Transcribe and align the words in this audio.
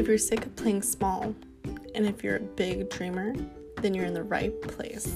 If 0.00 0.08
you're 0.08 0.16
sick 0.16 0.46
of 0.46 0.56
playing 0.56 0.80
small, 0.80 1.34
and 1.94 2.06
if 2.06 2.24
you're 2.24 2.36
a 2.36 2.40
big 2.40 2.88
dreamer, 2.88 3.34
then 3.82 3.92
you're 3.92 4.06
in 4.06 4.14
the 4.14 4.22
right 4.22 4.50
place. 4.62 5.14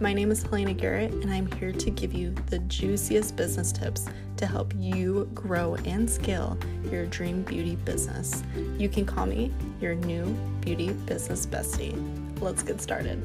My 0.00 0.12
name 0.12 0.32
is 0.32 0.42
Helena 0.42 0.74
Garrett, 0.74 1.12
and 1.12 1.32
I'm 1.32 1.46
here 1.52 1.70
to 1.70 1.90
give 1.90 2.12
you 2.12 2.34
the 2.46 2.58
juiciest 2.58 3.36
business 3.36 3.70
tips 3.70 4.06
to 4.38 4.46
help 4.46 4.74
you 4.76 5.30
grow 5.34 5.76
and 5.84 6.10
scale 6.10 6.58
your 6.90 7.06
dream 7.06 7.42
beauty 7.42 7.76
business. 7.76 8.42
You 8.76 8.88
can 8.88 9.06
call 9.06 9.26
me 9.26 9.52
your 9.80 9.94
new 9.94 10.24
beauty 10.60 10.90
business 10.90 11.46
bestie. 11.46 11.94
Let's 12.40 12.64
get 12.64 12.80
started. 12.80 13.22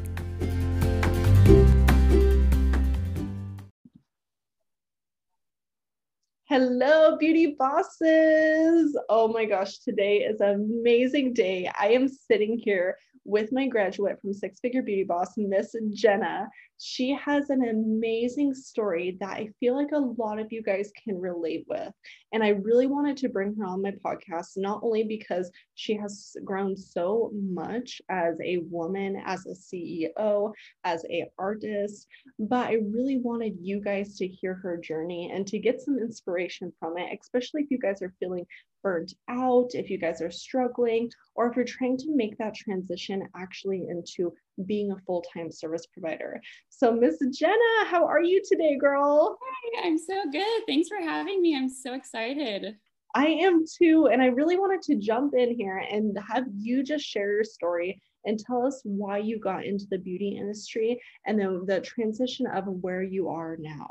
Beauty 7.19 7.55
bosses. 7.59 8.97
Oh 9.09 9.27
my 9.27 9.43
gosh, 9.43 9.79
today 9.79 10.19
is 10.19 10.39
an 10.39 10.79
amazing 10.81 11.33
day. 11.33 11.69
I 11.77 11.89
am 11.89 12.07
sitting 12.07 12.57
here 12.57 12.97
with 13.25 13.51
my 13.51 13.67
graduate 13.67 14.19
from 14.21 14.33
Six 14.33 14.59
Figure 14.61 14.81
Beauty 14.81 15.03
Boss, 15.03 15.33
Miss 15.35 15.75
Jenna. 15.91 16.49
She 16.81 17.13
has 17.13 17.49
an 17.49 17.67
amazing 17.67 18.53
story 18.53 19.17
that 19.19 19.37
I 19.37 19.49
feel 19.59 19.75
like 19.75 19.91
a 19.91 19.97
lot 19.97 20.39
of 20.39 20.51
you 20.51 20.63
guys 20.63 20.91
can 21.03 21.19
relate 21.19 21.65
with. 21.67 21.91
And 22.31 22.41
I 22.41 22.49
really 22.49 22.87
wanted 22.87 23.17
to 23.17 23.29
bring 23.29 23.53
her 23.55 23.65
on 23.65 23.81
my 23.81 23.91
podcast, 23.91 24.53
not 24.55 24.79
only 24.81 25.03
because 25.03 25.51
she 25.75 25.95
has 25.95 26.37
grown 26.45 26.77
so 26.77 27.31
much 27.33 28.01
as 28.09 28.35
a 28.43 28.59
woman, 28.69 29.21
as 29.25 29.45
a 29.45 29.53
CEO, 29.53 30.53
as 30.85 31.03
a 31.09 31.29
artist, 31.37 32.07
but 32.39 32.67
I 32.67 32.77
really 32.93 33.17
wanted 33.17 33.57
you 33.61 33.81
guys 33.81 34.15
to 34.17 34.27
hear 34.27 34.53
her 34.55 34.77
journey 34.77 35.31
and 35.33 35.45
to 35.47 35.59
get 35.59 35.81
some 35.81 35.99
inspiration 35.99 36.71
from 36.79 36.97
it, 36.97 37.17
especially 37.21 37.63
if 37.63 37.71
you 37.71 37.77
guys 37.77 38.01
are 38.01 38.13
feeling 38.19 38.45
burnt 38.81 39.13
out, 39.29 39.69
if 39.73 39.89
you 39.89 39.97
guys 39.97 40.21
are 40.21 40.31
struggling, 40.31 41.09
or 41.35 41.49
if 41.49 41.55
you're 41.55 41.65
trying 41.65 41.97
to 41.97 42.15
make 42.15 42.37
that 42.37 42.55
transition 42.55 43.27
actually 43.35 43.87
into 43.89 44.33
being 44.65 44.91
a 44.91 44.99
full 45.05 45.23
time 45.33 45.51
service 45.51 45.85
provider. 45.85 46.41
So, 46.69 46.91
Miss 46.91 47.17
Jenna, 47.33 47.85
how 47.85 48.05
are 48.05 48.21
you 48.21 48.41
today, 48.47 48.77
girl? 48.77 49.37
Hi, 49.41 49.87
I'm 49.87 49.97
so 49.97 50.23
good. 50.31 50.63
Thanks 50.67 50.87
for 50.87 51.01
having 51.01 51.41
me. 51.41 51.55
I'm 51.55 51.69
so 51.69 51.93
excited. 51.93 52.75
I 53.15 53.27
am 53.27 53.65
too. 53.65 54.07
And 54.11 54.21
I 54.21 54.27
really 54.27 54.57
wanted 54.57 54.81
to 54.83 54.95
jump 54.95 55.33
in 55.33 55.55
here 55.55 55.77
and 55.77 56.17
have 56.31 56.45
you 56.55 56.83
just 56.83 57.05
share 57.05 57.31
your 57.33 57.43
story 57.43 58.01
and 58.25 58.37
tell 58.37 58.65
us 58.65 58.81
why 58.83 59.17
you 59.17 59.39
got 59.39 59.65
into 59.65 59.85
the 59.89 59.97
beauty 59.97 60.37
industry 60.37 61.01
and 61.25 61.39
then 61.39 61.65
the 61.65 61.81
transition 61.81 62.45
of 62.47 62.65
where 62.67 63.01
you 63.01 63.29
are 63.29 63.57
now. 63.59 63.89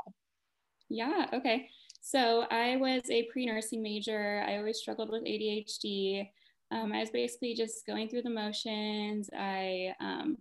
Yeah, 0.89 1.27
okay. 1.33 1.69
So 2.01 2.45
I 2.49 2.77
was 2.77 3.03
a 3.09 3.27
pre-nursing 3.31 3.83
major. 3.83 4.43
I 4.47 4.57
always 4.57 4.77
struggled 4.77 5.11
with 5.11 5.23
ADHD. 5.23 6.29
Um, 6.71 6.93
I 6.93 6.99
was 6.99 7.09
basically 7.09 7.55
just 7.55 7.85
going 7.85 8.09
through 8.09 8.21
the 8.21 8.29
motions. 8.29 9.29
I 9.37 9.93
um, 9.99 10.37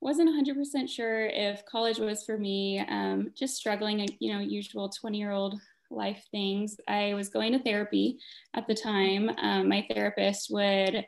wasn't 0.00 0.30
100% 0.30 0.88
sure 0.88 1.26
if 1.26 1.64
college 1.66 1.98
was 1.98 2.24
for 2.24 2.38
me. 2.38 2.80
Um, 2.80 3.30
just 3.34 3.56
struggling, 3.56 4.06
you 4.20 4.32
know, 4.32 4.40
usual 4.40 4.90
20-year-old 4.90 5.58
life 5.90 6.24
things. 6.30 6.76
I 6.88 7.14
was 7.14 7.28
going 7.28 7.52
to 7.52 7.58
therapy 7.58 8.18
at 8.54 8.66
the 8.66 8.74
time. 8.74 9.30
Um, 9.38 9.68
my 9.68 9.86
therapist 9.90 10.50
would 10.50 11.06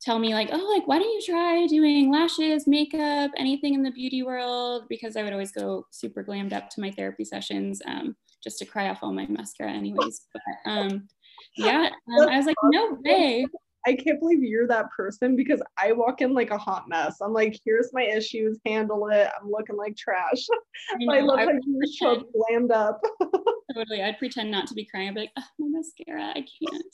tell 0.00 0.18
me 0.18 0.32
like, 0.34 0.48
oh, 0.52 0.72
like 0.74 0.86
why 0.86 0.98
don't 0.98 1.12
you 1.12 1.22
try 1.26 1.66
doing 1.66 2.10
lashes, 2.10 2.66
makeup, 2.66 3.30
anything 3.36 3.74
in 3.74 3.82
the 3.82 3.90
beauty 3.90 4.22
world? 4.22 4.84
Because 4.88 5.16
I 5.16 5.22
would 5.22 5.32
always 5.32 5.52
go 5.52 5.86
super 5.90 6.24
glammed 6.24 6.52
up 6.52 6.70
to 6.70 6.80
my 6.80 6.90
therapy 6.90 7.24
sessions. 7.24 7.82
Um, 7.86 8.16
just 8.42 8.58
to 8.58 8.64
cry 8.64 8.88
off 8.88 9.00
all 9.02 9.12
my 9.12 9.26
mascara 9.26 9.72
anyways. 9.72 10.22
But 10.32 10.70
um, 10.70 11.08
yeah, 11.56 11.90
um, 12.18 12.28
I 12.28 12.36
was 12.36 12.46
like, 12.46 12.56
no 12.64 12.98
way. 13.04 13.46
I 13.86 13.94
can't 13.94 14.20
believe 14.20 14.42
you're 14.42 14.66
that 14.68 14.90
person 14.90 15.36
because 15.36 15.62
I 15.78 15.92
walk 15.92 16.20
in 16.20 16.34
like 16.34 16.50
a 16.50 16.58
hot 16.58 16.88
mess. 16.88 17.16
I'm 17.22 17.32
like, 17.32 17.58
here's 17.64 17.90
my 17.92 18.02
issues, 18.02 18.58
handle 18.66 19.08
it. 19.08 19.28
I'm 19.40 19.50
looking 19.50 19.76
like 19.76 19.96
trash. 19.96 20.46
I, 21.00 21.04
know, 21.04 21.26
look 21.26 21.38
I 21.38 21.44
like 21.44 21.56
you 21.66 21.80
show 21.98 22.16
up 22.16 22.26
glammed 22.34 22.72
up. 22.72 23.00
totally. 23.74 24.02
I'd 24.02 24.18
pretend 24.18 24.50
not 24.50 24.66
to 24.68 24.74
be 24.74 24.84
crying. 24.84 25.08
I'd 25.08 25.14
be 25.14 25.20
like, 25.22 25.32
oh, 25.38 25.44
my 25.58 25.78
mascara, 25.78 26.30
I 26.30 26.44
can't. 26.44 26.84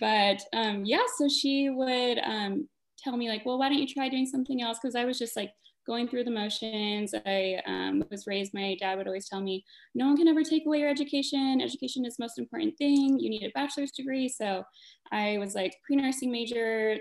But 0.00 0.42
um, 0.52 0.84
yeah, 0.84 1.04
so 1.16 1.28
she 1.28 1.70
would 1.70 2.18
um, 2.18 2.68
tell 2.98 3.16
me 3.16 3.28
like, 3.28 3.46
well, 3.46 3.58
why 3.58 3.68
don't 3.68 3.78
you 3.78 3.86
try 3.86 4.08
doing 4.08 4.26
something 4.26 4.62
else? 4.62 4.78
Because 4.82 4.96
I 4.96 5.04
was 5.04 5.18
just 5.18 5.36
like 5.36 5.52
going 5.86 6.08
through 6.08 6.24
the 6.24 6.30
motions. 6.30 7.14
I 7.26 7.60
um, 7.66 8.04
was 8.10 8.26
raised, 8.26 8.54
my 8.54 8.76
dad 8.80 8.96
would 8.96 9.06
always 9.06 9.28
tell 9.28 9.40
me, 9.40 9.64
no 9.94 10.06
one 10.06 10.16
can 10.16 10.28
ever 10.28 10.42
take 10.42 10.66
away 10.66 10.80
your 10.80 10.90
education. 10.90 11.60
Education 11.60 12.04
is 12.04 12.16
the 12.16 12.24
most 12.24 12.38
important 12.38 12.76
thing. 12.78 13.18
You 13.18 13.30
need 13.30 13.44
a 13.44 13.52
bachelor's 13.54 13.92
degree. 13.92 14.28
So 14.28 14.64
I 15.12 15.38
was 15.38 15.54
like 15.54 15.74
pre 15.86 15.96
nursing 15.96 16.32
major, 16.32 16.98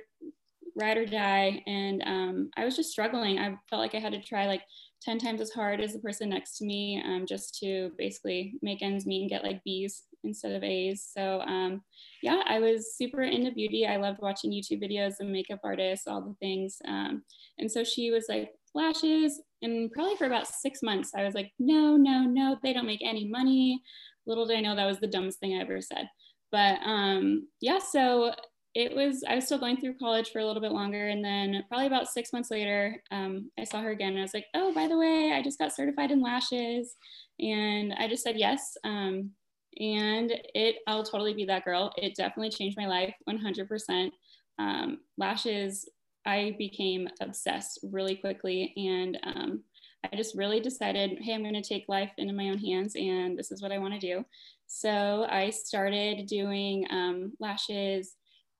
ride 0.75 0.97
or 0.97 1.05
die. 1.05 1.63
And 1.67 2.03
um, 2.05 2.49
I 2.57 2.65
was 2.65 2.75
just 2.75 2.91
struggling. 2.91 3.39
I 3.39 3.55
felt 3.69 3.81
like 3.81 3.95
I 3.95 3.99
had 3.99 4.13
to 4.13 4.21
try 4.21 4.47
like 4.47 4.63
10 5.03 5.19
times 5.19 5.41
as 5.41 5.51
hard 5.51 5.81
as 5.81 5.93
the 5.93 5.99
person 5.99 6.29
next 6.29 6.57
to 6.57 6.65
me 6.65 7.01
um, 7.05 7.25
just 7.27 7.59
to 7.59 7.91
basically 7.97 8.55
make 8.61 8.81
ends 8.81 9.05
meet 9.05 9.21
and 9.21 9.29
get 9.29 9.43
like 9.43 9.63
B's 9.63 10.03
instead 10.23 10.53
of 10.53 10.63
A's. 10.63 11.09
So 11.15 11.41
um, 11.41 11.81
yeah, 12.21 12.41
I 12.47 12.59
was 12.59 12.95
super 12.95 13.21
into 13.21 13.51
beauty. 13.51 13.85
I 13.85 13.97
loved 13.97 14.19
watching 14.21 14.51
YouTube 14.51 14.81
videos 14.81 15.15
and 15.19 15.31
makeup 15.31 15.59
artists, 15.63 16.07
all 16.07 16.21
the 16.21 16.35
things. 16.39 16.77
Um, 16.87 17.23
and 17.59 17.71
so 17.71 17.83
she 17.83 18.11
was 18.11 18.25
like, 18.29 18.51
lashes. 18.75 19.41
And 19.61 19.91
probably 19.91 20.15
for 20.15 20.25
about 20.25 20.47
six 20.47 20.81
months, 20.81 21.11
I 21.15 21.23
was 21.23 21.33
like, 21.33 21.51
no, 21.59 21.95
no, 21.95 22.23
no, 22.23 22.57
they 22.63 22.73
don't 22.73 22.85
make 22.85 23.03
any 23.03 23.27
money. 23.27 23.81
Little 24.25 24.45
did 24.45 24.57
I 24.57 24.61
know 24.61 24.75
that 24.75 24.85
was 24.85 24.99
the 24.99 25.07
dumbest 25.07 25.39
thing 25.39 25.55
I 25.55 25.61
ever 25.61 25.81
said. 25.81 26.09
But 26.51 26.79
um, 26.85 27.47
yeah, 27.61 27.79
so 27.79 28.33
it 28.75 28.95
was, 28.95 29.23
I 29.27 29.35
was 29.35 29.45
still 29.45 29.59
going 29.59 29.77
through 29.77 29.97
college 29.97 30.31
for 30.31 30.39
a 30.39 30.45
little 30.45 30.61
bit 30.61 30.71
longer. 30.71 31.09
And 31.09 31.23
then 31.23 31.63
probably 31.67 31.87
about 31.87 32.07
six 32.07 32.33
months 32.33 32.51
later, 32.51 33.01
um, 33.11 33.51
I 33.59 33.63
saw 33.63 33.81
her 33.81 33.91
again 33.91 34.09
and 34.09 34.19
I 34.19 34.23
was 34.23 34.33
like, 34.33 34.47
oh, 34.53 34.73
by 34.73 34.87
the 34.87 34.97
way, 34.97 35.31
I 35.33 35.41
just 35.41 35.59
got 35.59 35.75
certified 35.75 36.11
in 36.11 36.21
lashes. 36.21 36.95
And 37.39 37.93
I 37.97 38.07
just 38.07 38.23
said 38.23 38.37
yes. 38.37 38.75
Um, 38.83 39.31
and 39.79 40.31
it, 40.53 40.77
I'll 40.87 41.03
totally 41.03 41.33
be 41.33 41.45
that 41.45 41.65
girl. 41.65 41.91
It 41.97 42.15
definitely 42.15 42.51
changed 42.51 42.77
my 42.77 42.87
life 42.87 43.13
100%. 43.29 44.11
Um, 44.59 44.99
lashes 45.17 45.89
I 46.25 46.55
became 46.57 47.07
obsessed 47.21 47.79
really 47.91 48.15
quickly. 48.15 48.73
And 48.77 49.19
um, 49.23 49.63
I 50.03 50.15
just 50.15 50.35
really 50.35 50.59
decided, 50.59 51.19
hey, 51.21 51.33
I'm 51.33 51.43
going 51.43 51.53
to 51.53 51.61
take 51.61 51.85
life 51.87 52.11
into 52.17 52.33
my 52.33 52.49
own 52.49 52.57
hands 52.57 52.95
and 52.95 53.37
this 53.37 53.51
is 53.51 53.61
what 53.61 53.71
I 53.71 53.77
want 53.77 53.93
to 53.93 53.99
do. 53.99 54.25
So 54.67 55.25
I 55.29 55.49
started 55.49 56.27
doing 56.27 56.85
um, 56.89 57.33
lashes 57.39 58.15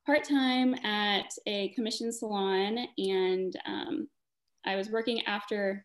part 0.06 0.24
time 0.24 0.76
at 0.86 1.32
a 1.48 1.70
commission 1.70 2.12
salon. 2.12 2.88
And 2.98 3.54
um, 3.66 4.08
I 4.66 4.76
was 4.76 4.90
working 4.90 5.26
after 5.26 5.84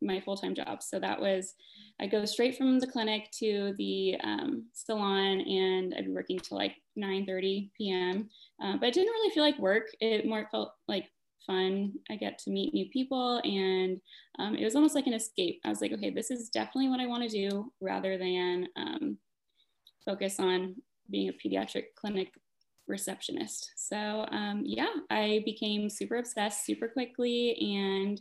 my 0.00 0.20
full 0.20 0.36
time 0.36 0.54
job. 0.54 0.82
So 0.82 0.98
that 1.00 1.20
was, 1.20 1.54
I 2.00 2.06
go 2.06 2.24
straight 2.24 2.56
from 2.56 2.78
the 2.78 2.86
clinic 2.86 3.30
to 3.38 3.74
the 3.78 4.16
um, 4.22 4.66
salon 4.72 5.40
and 5.40 5.94
I'd 5.96 6.06
be 6.06 6.12
working 6.12 6.38
till 6.38 6.58
like 6.58 6.76
9 6.96 7.26
30 7.26 7.70
p.m. 7.76 8.28
Uh, 8.62 8.76
but 8.76 8.88
it 8.88 8.94
didn't 8.94 9.12
really 9.12 9.34
feel 9.34 9.42
like 9.42 9.58
work. 9.58 9.88
It 10.00 10.26
more 10.26 10.48
felt 10.50 10.74
like 10.86 11.10
fun. 11.46 11.92
I 12.10 12.16
get 12.16 12.38
to 12.40 12.50
meet 12.50 12.74
new 12.74 12.88
people, 12.90 13.40
and 13.44 14.00
um, 14.38 14.54
it 14.54 14.64
was 14.64 14.74
almost 14.74 14.94
like 14.94 15.06
an 15.06 15.14
escape. 15.14 15.60
I 15.64 15.68
was 15.68 15.80
like, 15.80 15.92
okay, 15.92 16.10
this 16.10 16.30
is 16.30 16.48
definitely 16.48 16.88
what 16.88 17.00
I 17.00 17.06
want 17.06 17.28
to 17.28 17.48
do 17.48 17.72
rather 17.80 18.18
than 18.18 18.68
um, 18.76 19.18
focus 20.04 20.38
on 20.38 20.76
being 21.10 21.28
a 21.28 21.32
pediatric 21.32 21.84
clinic 21.96 22.32
receptionist. 22.86 23.72
So, 23.76 24.26
um, 24.30 24.62
yeah, 24.64 24.88
I 25.10 25.42
became 25.44 25.90
super 25.90 26.16
obsessed 26.16 26.64
super 26.64 26.88
quickly, 26.88 27.56
and 27.76 28.20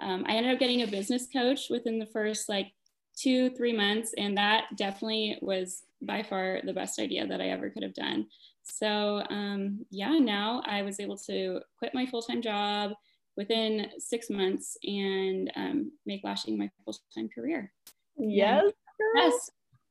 um, 0.00 0.24
I 0.28 0.36
ended 0.36 0.52
up 0.52 0.60
getting 0.60 0.82
a 0.82 0.86
business 0.86 1.26
coach 1.32 1.66
within 1.70 1.98
the 1.98 2.08
first 2.12 2.48
like 2.48 2.72
two, 3.16 3.50
three 3.50 3.72
months, 3.72 4.12
and 4.16 4.36
that 4.36 4.64
definitely 4.76 5.38
was 5.40 5.82
by 6.02 6.22
far 6.22 6.60
the 6.64 6.72
best 6.72 6.98
idea 6.98 7.26
that 7.26 7.40
I 7.40 7.48
ever 7.48 7.70
could 7.70 7.82
have 7.82 7.94
done. 7.94 8.26
So 8.64 9.22
um, 9.30 9.84
yeah, 9.90 10.18
now 10.18 10.62
I 10.66 10.82
was 10.82 10.98
able 10.98 11.18
to 11.18 11.60
quit 11.78 11.94
my 11.94 12.06
full-time 12.06 12.42
job 12.42 12.92
within 13.36 13.88
six 13.98 14.30
months 14.30 14.76
and 14.84 15.50
um, 15.56 15.92
make 16.06 16.22
lashing 16.24 16.58
my 16.58 16.70
full-time 16.84 17.28
career. 17.34 17.72
Yes. 18.16 18.72
Yes. 19.14 19.50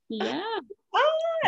Yeah. 0.10 0.42
Ah, 0.96 1.00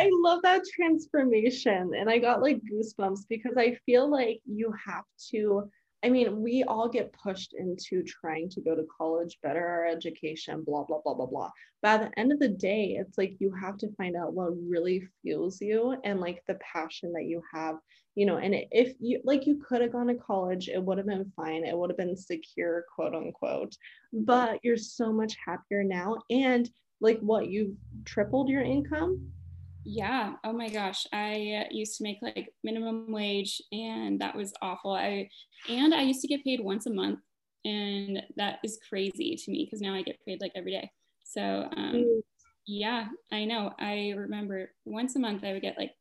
I 0.01 0.10
love 0.12 0.42
that 0.42 0.63
transformation. 0.75 1.92
And 1.95 2.10
I 2.10 2.18
got 2.18 2.42
like 2.42 2.60
goosebumps 2.63 3.28
because 3.30 3.54
I 3.57 3.78
feel 3.86 4.10
like 4.10 4.42
you 4.45 4.74
have 4.83 5.04
to 5.30 5.69
I 6.03 6.09
mean, 6.09 6.42
we 6.42 6.63
all 6.63 6.88
get 6.88 7.13
pushed 7.13 7.53
into 7.53 8.03
trying 8.03 8.50
to 8.50 8.62
go 8.62 8.75
to 8.75 8.86
college, 8.95 9.39
better 9.42 9.65
our 9.65 9.86
education, 9.88 10.63
blah, 10.63 10.83
blah, 10.83 11.00
blah, 11.03 11.15
blah, 11.15 11.25
blah. 11.25 11.50
But 11.81 12.01
at 12.01 12.12
the 12.12 12.19
end 12.19 12.31
of 12.31 12.39
the 12.39 12.50
day, 12.50 12.97
it's 13.00 13.18
like 13.18 13.38
you 13.39 13.51
have 13.51 13.77
to 13.77 13.92
find 13.95 14.15
out 14.15 14.33
what 14.33 14.53
really 14.68 15.07
fuels 15.21 15.59
you 15.62 15.97
and 16.03 16.19
like 16.19 16.44
the 16.47 16.56
passion 16.56 17.12
that 17.13 17.25
you 17.25 17.42
have, 17.51 17.77
you 18.13 18.25
know. 18.25 18.38
And 18.38 18.56
if 18.71 18.94
you 19.00 19.21
like, 19.24 19.47
you 19.47 19.63
could 19.68 19.81
have 19.81 19.94
gone 19.94 20.07
to 20.07 20.15
college, 20.15 20.69
it 20.69 20.81
would 20.81 20.97
have 20.97 21.07
been 21.07 21.31
fine, 21.36 21.65
it 21.65 21.75
would 21.75 21.89
have 21.89 21.97
been 21.97 22.15
secure, 22.15 22.86
quote 22.94 23.15
unquote. 23.15 23.75
But 24.13 24.59
you're 24.63 24.77
so 24.77 25.12
much 25.12 25.36
happier 25.44 25.83
now. 25.83 26.18
And 26.30 26.69
like, 27.01 27.19
what, 27.19 27.50
you've 27.50 27.75
tripled 28.06 28.50
your 28.50 28.62
income? 28.62 29.31
Yeah. 29.85 30.33
Oh 30.43 30.51
my 30.51 30.67
gosh. 30.69 31.05
I 31.13 31.67
used 31.71 31.97
to 31.97 32.03
make 32.03 32.17
like 32.21 32.49
minimum 32.63 33.11
wage 33.11 33.61
and 33.71 34.19
that 34.19 34.35
was 34.35 34.53
awful. 34.61 34.93
I 34.93 35.29
and 35.69 35.93
I 35.93 36.01
used 36.01 36.21
to 36.21 36.27
get 36.27 36.43
paid 36.43 36.59
once 36.59 36.87
a 36.87 36.93
month 36.93 37.19
and 37.63 38.21
that 38.35 38.59
is 38.63 38.79
crazy 38.89 39.35
to 39.35 39.51
me 39.51 39.65
because 39.65 39.81
now 39.81 39.93
I 39.93 40.01
get 40.01 40.23
paid 40.25 40.41
like 40.41 40.53
every 40.55 40.71
day. 40.71 40.91
So 41.23 41.67
um, 41.75 42.21
yeah, 42.67 43.07
I 43.31 43.45
know. 43.45 43.73
I 43.79 44.13
remember 44.15 44.71
once 44.85 45.15
a 45.15 45.19
month 45.19 45.43
I 45.43 45.53
would 45.53 45.61
get 45.61 45.77
like 45.77 45.91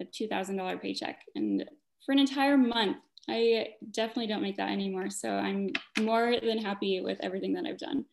a 0.00 0.04
two 0.04 0.28
thousand 0.28 0.56
dollar 0.56 0.78
paycheck, 0.78 1.20
and 1.34 1.64
for 2.04 2.12
an 2.12 2.18
entire 2.18 2.56
month, 2.56 2.98
I 3.28 3.68
definitely 3.90 4.28
don't 4.28 4.42
make 4.42 4.56
that 4.56 4.70
anymore. 4.70 5.10
So 5.10 5.30
I'm 5.30 5.70
more 6.00 6.36
than 6.40 6.58
happy 6.58 7.00
with 7.00 7.18
everything 7.22 7.52
that 7.54 7.66
I've 7.66 7.78
done. 7.78 8.04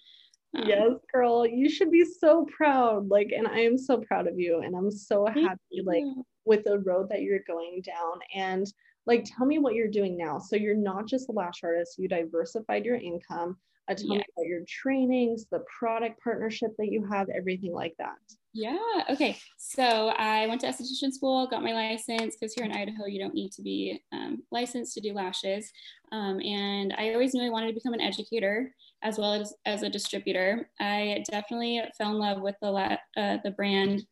Um, 0.56 0.68
yes, 0.68 0.92
girl, 1.14 1.46
you 1.46 1.70
should 1.70 1.92
be 1.92 2.06
so 2.06 2.46
proud. 2.46 3.10
Like, 3.10 3.32
and 3.36 3.48
I 3.48 3.60
am 3.60 3.78
so 3.78 3.98
proud 3.98 4.28
of 4.28 4.40
you, 4.40 4.62
and 4.62 4.76
I'm 4.76 4.92
so 4.92 5.26
happy, 5.26 5.82
like, 5.84 6.04
with 6.46 6.64
the 6.64 6.80
road 6.80 7.10
that 7.10 7.22
you're 7.22 7.40
going 7.48 7.82
down. 7.84 8.20
And 8.34 8.66
like, 9.06 9.26
tell 9.26 9.46
me 9.46 9.60
what 9.60 9.76
you're 9.76 9.88
doing 9.88 10.18
now. 10.18 10.40
So 10.40 10.56
you're 10.56 10.76
not 10.76 11.08
just 11.08 11.30
a 11.30 11.32
lash 11.32 11.64
artist; 11.64 11.98
you 11.98 12.08
diversified 12.08 12.86
your 12.86 12.96
income. 12.96 13.58
Uh, 13.88 13.94
tell 13.94 14.08
yes. 14.08 14.18
me 14.18 14.26
about 14.36 14.48
your 14.48 14.62
trainings, 14.68 15.46
the 15.52 15.64
product 15.80 16.20
partnership 16.24 16.72
that 16.80 16.88
you 16.88 17.06
have, 17.06 17.30
everything 17.30 17.72
like 17.72 17.94
that. 18.00 18.18
Yeah. 18.52 18.78
Okay. 19.10 19.38
So 19.58 19.84
I 19.84 20.48
went 20.48 20.62
to 20.62 20.68
esthetician 20.68 21.12
school, 21.12 21.46
got 21.46 21.62
my 21.62 21.74
license 21.74 22.36
because 22.36 22.54
here 22.56 22.64
in 22.64 22.72
Idaho 22.72 23.06
you 23.06 23.20
don't 23.20 23.34
need 23.34 23.52
to 23.52 23.62
be 23.62 24.02
um, 24.14 24.44
licensed 24.50 24.94
to 24.94 25.02
do 25.02 25.14
lashes. 25.14 25.72
Um, 26.14 26.40
and 26.40 26.96
I 26.98 27.12
always 27.12 27.34
knew 27.34 27.46
I 27.46 27.50
wanted 27.50 27.68
to 27.68 27.74
become 27.74 27.94
an 27.94 28.02
educator 28.02 28.74
as 29.06 29.20
well 29.20 29.34
as 29.34 29.54
as 29.66 29.84
a 29.84 29.90
distributor. 29.90 30.70
I 30.80 31.24
definitely 31.32 31.82
fell 31.98 32.12
in 32.12 32.18
love 32.18 32.42
with 32.42 32.56
the 32.62 32.72
la- 32.72 32.98
uh, 33.16 33.38
the 33.44 33.54
brand. 33.56 34.04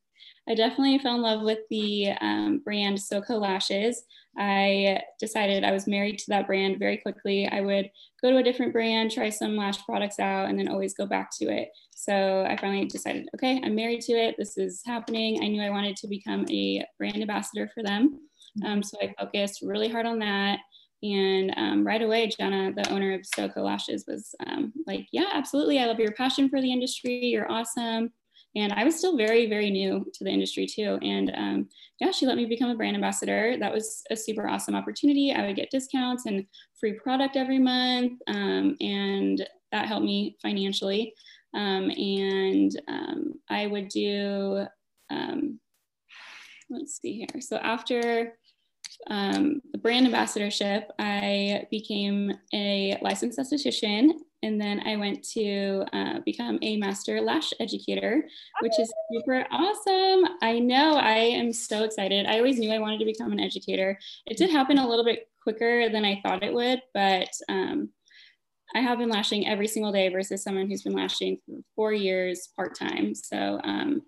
I 0.48 0.56
definitely 0.56 1.00
fell 1.00 1.16
in 1.16 1.22
love 1.22 1.42
with 1.42 1.60
the 1.69 2.12
um, 2.22 2.62
brand 2.63 2.98
SoCo 2.98 3.42
Lashes. 3.42 4.04
I 4.38 5.01
decided 5.19 5.63
I 5.63 5.72
was 5.72 5.88
married 5.88 6.19
to 6.19 6.25
that 6.30 6.48
brand 6.48 6.80
very 6.80 6.98
quickly. 6.98 7.48
I 7.48 7.62
would 7.62 7.90
go 8.22 8.30
to 8.30 8.38
a 8.38 8.44
different 8.44 8.74
brand, 8.74 9.12
try 9.12 9.30
some 9.30 9.56
lash 9.56 9.84
products 9.86 10.19
out, 10.19 10.50
and 10.50 10.60
then 10.60 10.68
always 10.68 10.94
go 10.94 11.06
back 11.06 11.30
to 11.40 11.45
it. 11.45 11.69
So 11.92 12.45
I 12.48 12.57
finally 12.57 12.86
decided, 12.86 13.30
okay, 13.36 13.62
I'm 13.63 13.75
married 13.75 14.01
to 14.01 14.13
it. 14.13 14.36
This 14.38 14.57
is 14.57 14.81
happening. 14.86 15.42
I 15.42 15.48
knew 15.48 15.62
I 15.62 15.69
wanted 15.69 15.95
to 15.98 16.07
become 16.07 16.45
a 16.51 16.86
brand 16.98 17.22
ambassador 17.22 17.69
for 17.74 17.81
them. 17.81 18.19
Um, 18.66 18.84
so 18.84 18.98
I 19.01 19.13
focused 19.18 19.62
really 19.62 19.90
hard 19.90 20.06
on 20.06 20.19
that. 20.19 20.60
And 21.03 21.53
um, 21.57 21.85
right 21.85 22.01
away, 22.01 22.27
Jenna, 22.27 22.71
the 22.73 22.89
owner 22.89 23.13
of 23.13 23.21
SoCo 23.21 23.57
Lashes, 23.57 24.05
was 24.07 24.33
um, 24.47 24.71
like, 24.88 25.07
Yeah, 25.11 25.29
absolutely. 25.33 25.79
I 25.79 25.85
love 25.85 26.00
your 26.00 26.13
passion 26.13 26.50
for 26.50 26.61
the 26.61 26.71
industry. 26.71 27.25
You're 27.25 27.51
awesome. 27.51 28.11
And 28.55 28.71
I 28.71 28.83
was 28.83 28.95
still 28.95 29.17
very, 29.17 29.50
very 29.50 29.71
new 29.71 30.05
to 30.13 30.23
the 30.23 30.29
industry 30.29 30.67
too. 30.67 31.00
And 31.01 31.31
um, 31.35 31.69
yeah, 32.00 32.11
she 32.11 32.25
let 32.25 32.38
me 32.38 32.45
become 32.45 32.69
a 32.69 32.75
brand 32.75 32.95
ambassador. 32.95 33.57
That 33.59 33.73
was 33.73 34.03
a 34.11 34.15
super 34.15 34.47
awesome 34.47 34.75
opportunity. 34.75 35.33
I 35.33 35.45
would 35.47 35.55
get 35.55 35.71
discounts 35.71 36.25
and 36.27 36.45
free 36.79 36.94
product 36.94 37.35
every 37.35 37.59
month. 37.59 38.21
Um, 38.27 38.77
and 38.79 39.45
that 39.71 39.88
helped 39.88 40.06
me 40.06 40.38
financially. 40.41 41.15
Um, 41.56 41.89
and 41.89 42.79
um, 42.88 43.33
I 43.49 43.67
would 43.67 43.89
do, 43.89 44.67
let's 46.69 46.99
see 46.99 47.13
here. 47.13 47.41
So 47.41 47.57
after 47.57 48.38
um, 49.07 49.61
the 49.71 49.77
brand 49.77 50.05
ambassadorship, 50.05 50.91
I 51.00 51.67
became 51.71 52.33
a 52.53 52.97
licensed 53.01 53.39
esthetician 53.39 54.11
and 54.44 54.59
then 54.59 54.81
I 54.85 54.97
went 54.97 55.23
to 55.31 55.85
uh, 55.94 56.19
become 56.25 56.59
a 56.61 56.75
master 56.75 57.21
lash 57.21 57.53
educator, 57.61 58.27
which 58.59 58.77
is 58.77 58.94
super 59.11 59.47
awesome. 59.50 60.35
I 60.41 60.59
know 60.59 60.95
I 60.95 61.15
am 61.15 61.53
so 61.53 61.85
excited. 61.85 62.25
I 62.25 62.38
always 62.38 62.59
knew 62.59 62.71
I 62.71 62.79
wanted 62.79 63.00
to 63.00 63.05
become 63.05 63.31
an 63.31 63.39
educator. 63.39 63.97
It 64.25 64.38
did 64.38 64.51
happen 64.51 64.77
a 64.77 64.88
little 64.88 65.06
bit 65.06 65.29
quicker 65.41 65.89
than 65.89 66.03
I 66.03 66.19
thought 66.21 66.44
it 66.44 66.53
would, 66.53 66.81
but 66.94 67.29
um, 67.47 67.89
I 68.75 68.79
have 68.81 68.97
been 68.97 69.09
lashing 69.09 69.47
every 69.47 69.67
single 69.67 69.94
day 69.94 70.09
versus 70.09 70.44
someone 70.44 70.67
who's 70.67 70.83
been 70.83 70.94
lashing 70.95 71.38
for 71.45 71.59
four 71.75 71.94
years 71.94 72.49
part 72.56 72.77
time. 72.77 73.15
So, 73.15 73.61
um, 73.63 74.01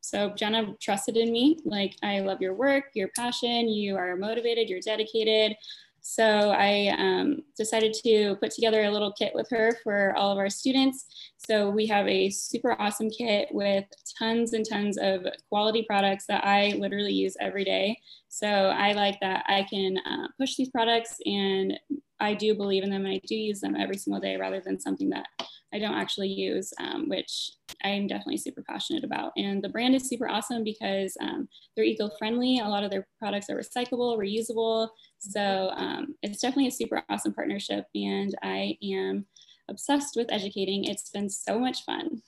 so 0.00 0.30
Jenna 0.30 0.74
trusted 0.80 1.16
in 1.16 1.32
me. 1.32 1.58
Like, 1.64 1.94
I 2.02 2.20
love 2.20 2.40
your 2.40 2.54
work, 2.54 2.84
your 2.94 3.08
passion. 3.16 3.68
You 3.68 3.96
are 3.96 4.16
motivated. 4.16 4.68
You're 4.68 4.80
dedicated. 4.80 5.56
So 6.00 6.50
I 6.50 6.94
um, 6.98 7.42
decided 7.56 7.92
to 8.04 8.36
put 8.36 8.50
together 8.52 8.84
a 8.84 8.90
little 8.90 9.12
kit 9.12 9.32
with 9.34 9.48
her 9.50 9.76
for 9.82 10.16
all 10.16 10.32
of 10.32 10.38
our 10.38 10.48
students. 10.48 11.04
So 11.36 11.68
we 11.68 11.86
have 11.86 12.08
a 12.08 12.30
super 12.30 12.80
awesome 12.80 13.10
kit 13.10 13.48
with 13.50 13.84
tons 14.18 14.54
and 14.54 14.66
tons 14.66 14.96
of 14.96 15.26
quality 15.50 15.84
products 15.86 16.24
that 16.26 16.46
I 16.46 16.74
literally 16.78 17.12
use 17.12 17.36
every 17.40 17.64
day. 17.64 17.98
So 18.28 18.46
I 18.46 18.92
like 18.92 19.20
that 19.20 19.44
I 19.48 19.66
can 19.68 19.98
uh, 19.98 20.28
push 20.38 20.56
these 20.56 20.70
products 20.70 21.18
and 21.26 21.78
I 22.20 22.34
do 22.34 22.54
believe 22.54 22.84
in 22.84 22.90
them 22.90 23.04
and 23.04 23.14
I 23.14 23.20
do 23.26 23.34
use 23.34 23.60
them 23.60 23.76
every 23.76 23.98
single 23.98 24.20
day 24.20 24.36
rather 24.36 24.62
than 24.64 24.80
something 24.80 25.10
that 25.10 25.26
I 25.72 25.78
don't 25.78 25.94
actually 25.94 26.28
use, 26.28 26.72
um, 26.80 27.08
which 27.08 27.50
I'm 27.84 28.06
definitely 28.06 28.38
super 28.38 28.62
passionate 28.62 29.04
about. 29.04 29.32
And 29.36 29.62
the 29.62 29.68
brand 29.68 29.94
is 29.94 30.08
super 30.08 30.28
awesome 30.28 30.64
because 30.64 31.16
um, 31.20 31.48
they're 31.74 31.84
eco-friendly. 31.84 32.60
A 32.60 32.68
lot 32.68 32.84
of 32.84 32.90
their 32.90 33.06
products 33.18 33.50
are 33.50 33.56
recyclable, 33.56 34.18
reusable. 34.18 34.88
So 35.18 35.70
um, 35.76 36.14
it's 36.22 36.40
definitely 36.40 36.68
a 36.68 36.72
super 36.72 37.02
awesome 37.10 37.34
partnership. 37.34 37.84
And 37.94 38.34
I 38.42 38.78
am 38.82 39.26
obsessed 39.68 40.16
with 40.16 40.32
educating. 40.32 40.84
It's 40.84 41.10
been 41.10 41.28
so 41.28 41.58
much 41.58 41.84
fun. 41.84 42.22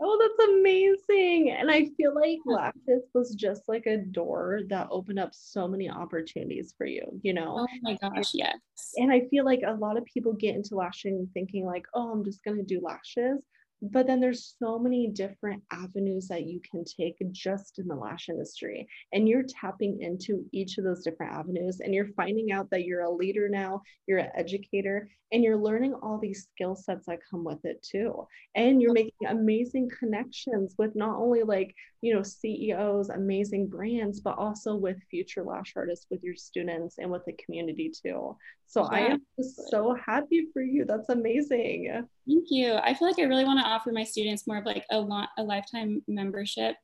Oh, 0.00 0.18
that's 0.20 0.48
amazing. 0.50 1.50
And 1.50 1.70
I 1.70 1.86
feel 1.96 2.14
like 2.14 2.38
Lashes 2.46 3.04
was 3.14 3.34
just 3.34 3.68
like 3.68 3.86
a 3.86 3.98
door 3.98 4.60
that 4.68 4.88
opened 4.90 5.18
up 5.18 5.30
so 5.32 5.68
many 5.68 5.88
opportunities 5.88 6.74
for 6.76 6.86
you, 6.86 7.02
you 7.22 7.32
know? 7.32 7.58
Oh 7.60 7.66
my 7.82 7.96
gosh, 8.00 8.32
yes. 8.34 8.58
And 8.96 9.12
I 9.12 9.22
feel 9.30 9.44
like 9.44 9.60
a 9.66 9.74
lot 9.74 9.96
of 9.96 10.04
people 10.04 10.32
get 10.32 10.56
into 10.56 10.74
lashing 10.74 11.28
thinking 11.32 11.64
like, 11.64 11.86
oh, 11.94 12.10
I'm 12.10 12.24
just 12.24 12.42
going 12.42 12.56
to 12.58 12.64
do 12.64 12.80
lashes 12.80 13.44
but 13.82 14.06
then 14.06 14.20
there's 14.20 14.54
so 14.58 14.78
many 14.78 15.08
different 15.08 15.62
avenues 15.70 16.28
that 16.28 16.44
you 16.44 16.60
can 16.68 16.84
take 16.84 17.16
just 17.32 17.78
in 17.78 17.86
the 17.86 17.94
lash 17.94 18.28
industry 18.28 18.86
and 19.12 19.28
you're 19.28 19.42
tapping 19.42 20.00
into 20.00 20.44
each 20.52 20.78
of 20.78 20.84
those 20.84 21.04
different 21.04 21.32
avenues 21.32 21.80
and 21.80 21.94
you're 21.94 22.08
finding 22.16 22.52
out 22.52 22.70
that 22.70 22.84
you're 22.84 23.02
a 23.02 23.10
leader 23.10 23.48
now 23.48 23.82
you're 24.06 24.18
an 24.18 24.30
educator 24.34 25.08
and 25.34 25.42
you're 25.42 25.56
learning 25.56 25.94
all 25.94 26.16
these 26.16 26.46
skill 26.52 26.76
sets 26.76 27.06
that 27.06 27.18
come 27.28 27.42
with 27.42 27.64
it 27.64 27.82
too. 27.82 28.24
And 28.54 28.80
you're 28.80 28.92
making 28.92 29.26
amazing 29.28 29.90
connections 29.98 30.76
with 30.78 30.94
not 30.94 31.16
only 31.16 31.42
like 31.42 31.74
you 32.02 32.14
know 32.14 32.22
ceos 32.22 33.08
amazing 33.08 33.66
brands 33.66 34.20
but 34.20 34.38
also 34.38 34.76
with 34.76 34.96
future 35.10 35.42
lash 35.42 35.72
artists 35.74 36.06
with 36.10 36.22
your 36.22 36.36
students 36.36 36.98
and 36.98 37.10
with 37.10 37.24
the 37.24 37.32
community 37.44 37.90
too. 37.90 38.36
So 38.66 38.82
yeah. 38.82 38.88
i 38.96 39.00
am 39.00 39.22
just 39.36 39.70
so 39.70 39.96
happy 40.06 40.46
for 40.52 40.62
you. 40.62 40.84
That's 40.84 41.08
amazing 41.08 42.06
thank 42.26 42.46
you 42.50 42.74
i 42.74 42.94
feel 42.94 43.08
like 43.08 43.18
i 43.18 43.22
really 43.22 43.44
want 43.44 43.58
to 43.58 43.66
offer 43.66 43.92
my 43.92 44.04
students 44.04 44.46
more 44.46 44.58
of 44.58 44.66
like 44.66 44.84
a, 44.90 45.04
a 45.38 45.42
lifetime 45.42 46.02
membership 46.08 46.76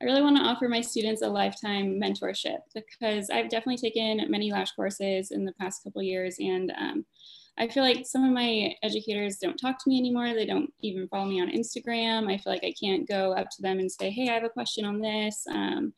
I 0.00 0.04
really 0.04 0.22
want 0.22 0.36
to 0.36 0.42
offer 0.42 0.68
my 0.68 0.80
students 0.80 1.22
a 1.22 1.28
lifetime 1.28 2.00
mentorship 2.00 2.58
because 2.74 3.30
I've 3.30 3.48
definitely 3.48 3.76
taken 3.76 4.28
many 4.28 4.50
lash 4.50 4.72
courses 4.72 5.30
in 5.30 5.44
the 5.44 5.52
past 5.52 5.84
couple 5.84 6.02
years 6.02 6.36
and 6.40 6.72
um, 6.76 7.06
I 7.58 7.68
feel 7.68 7.82
like 7.82 8.06
some 8.06 8.24
of 8.24 8.32
my 8.32 8.74
educators 8.82 9.38
don't 9.38 9.56
talk 9.56 9.82
to 9.82 9.88
me 9.88 9.98
anymore. 9.98 10.32
They 10.32 10.46
don't 10.46 10.72
even 10.82 11.08
follow 11.08 11.26
me 11.26 11.40
on 11.40 11.50
Instagram. 11.50 12.32
I 12.32 12.38
feel 12.38 12.52
like 12.52 12.64
I 12.64 12.74
can't 12.80 13.08
go 13.08 13.32
up 13.32 13.50
to 13.50 13.62
them 13.62 13.80
and 13.80 13.90
say, 13.90 14.10
hey, 14.10 14.28
I 14.28 14.34
have 14.34 14.44
a 14.44 14.48
question 14.48 14.84
on 14.84 15.00
this, 15.00 15.44
um. 15.50 15.92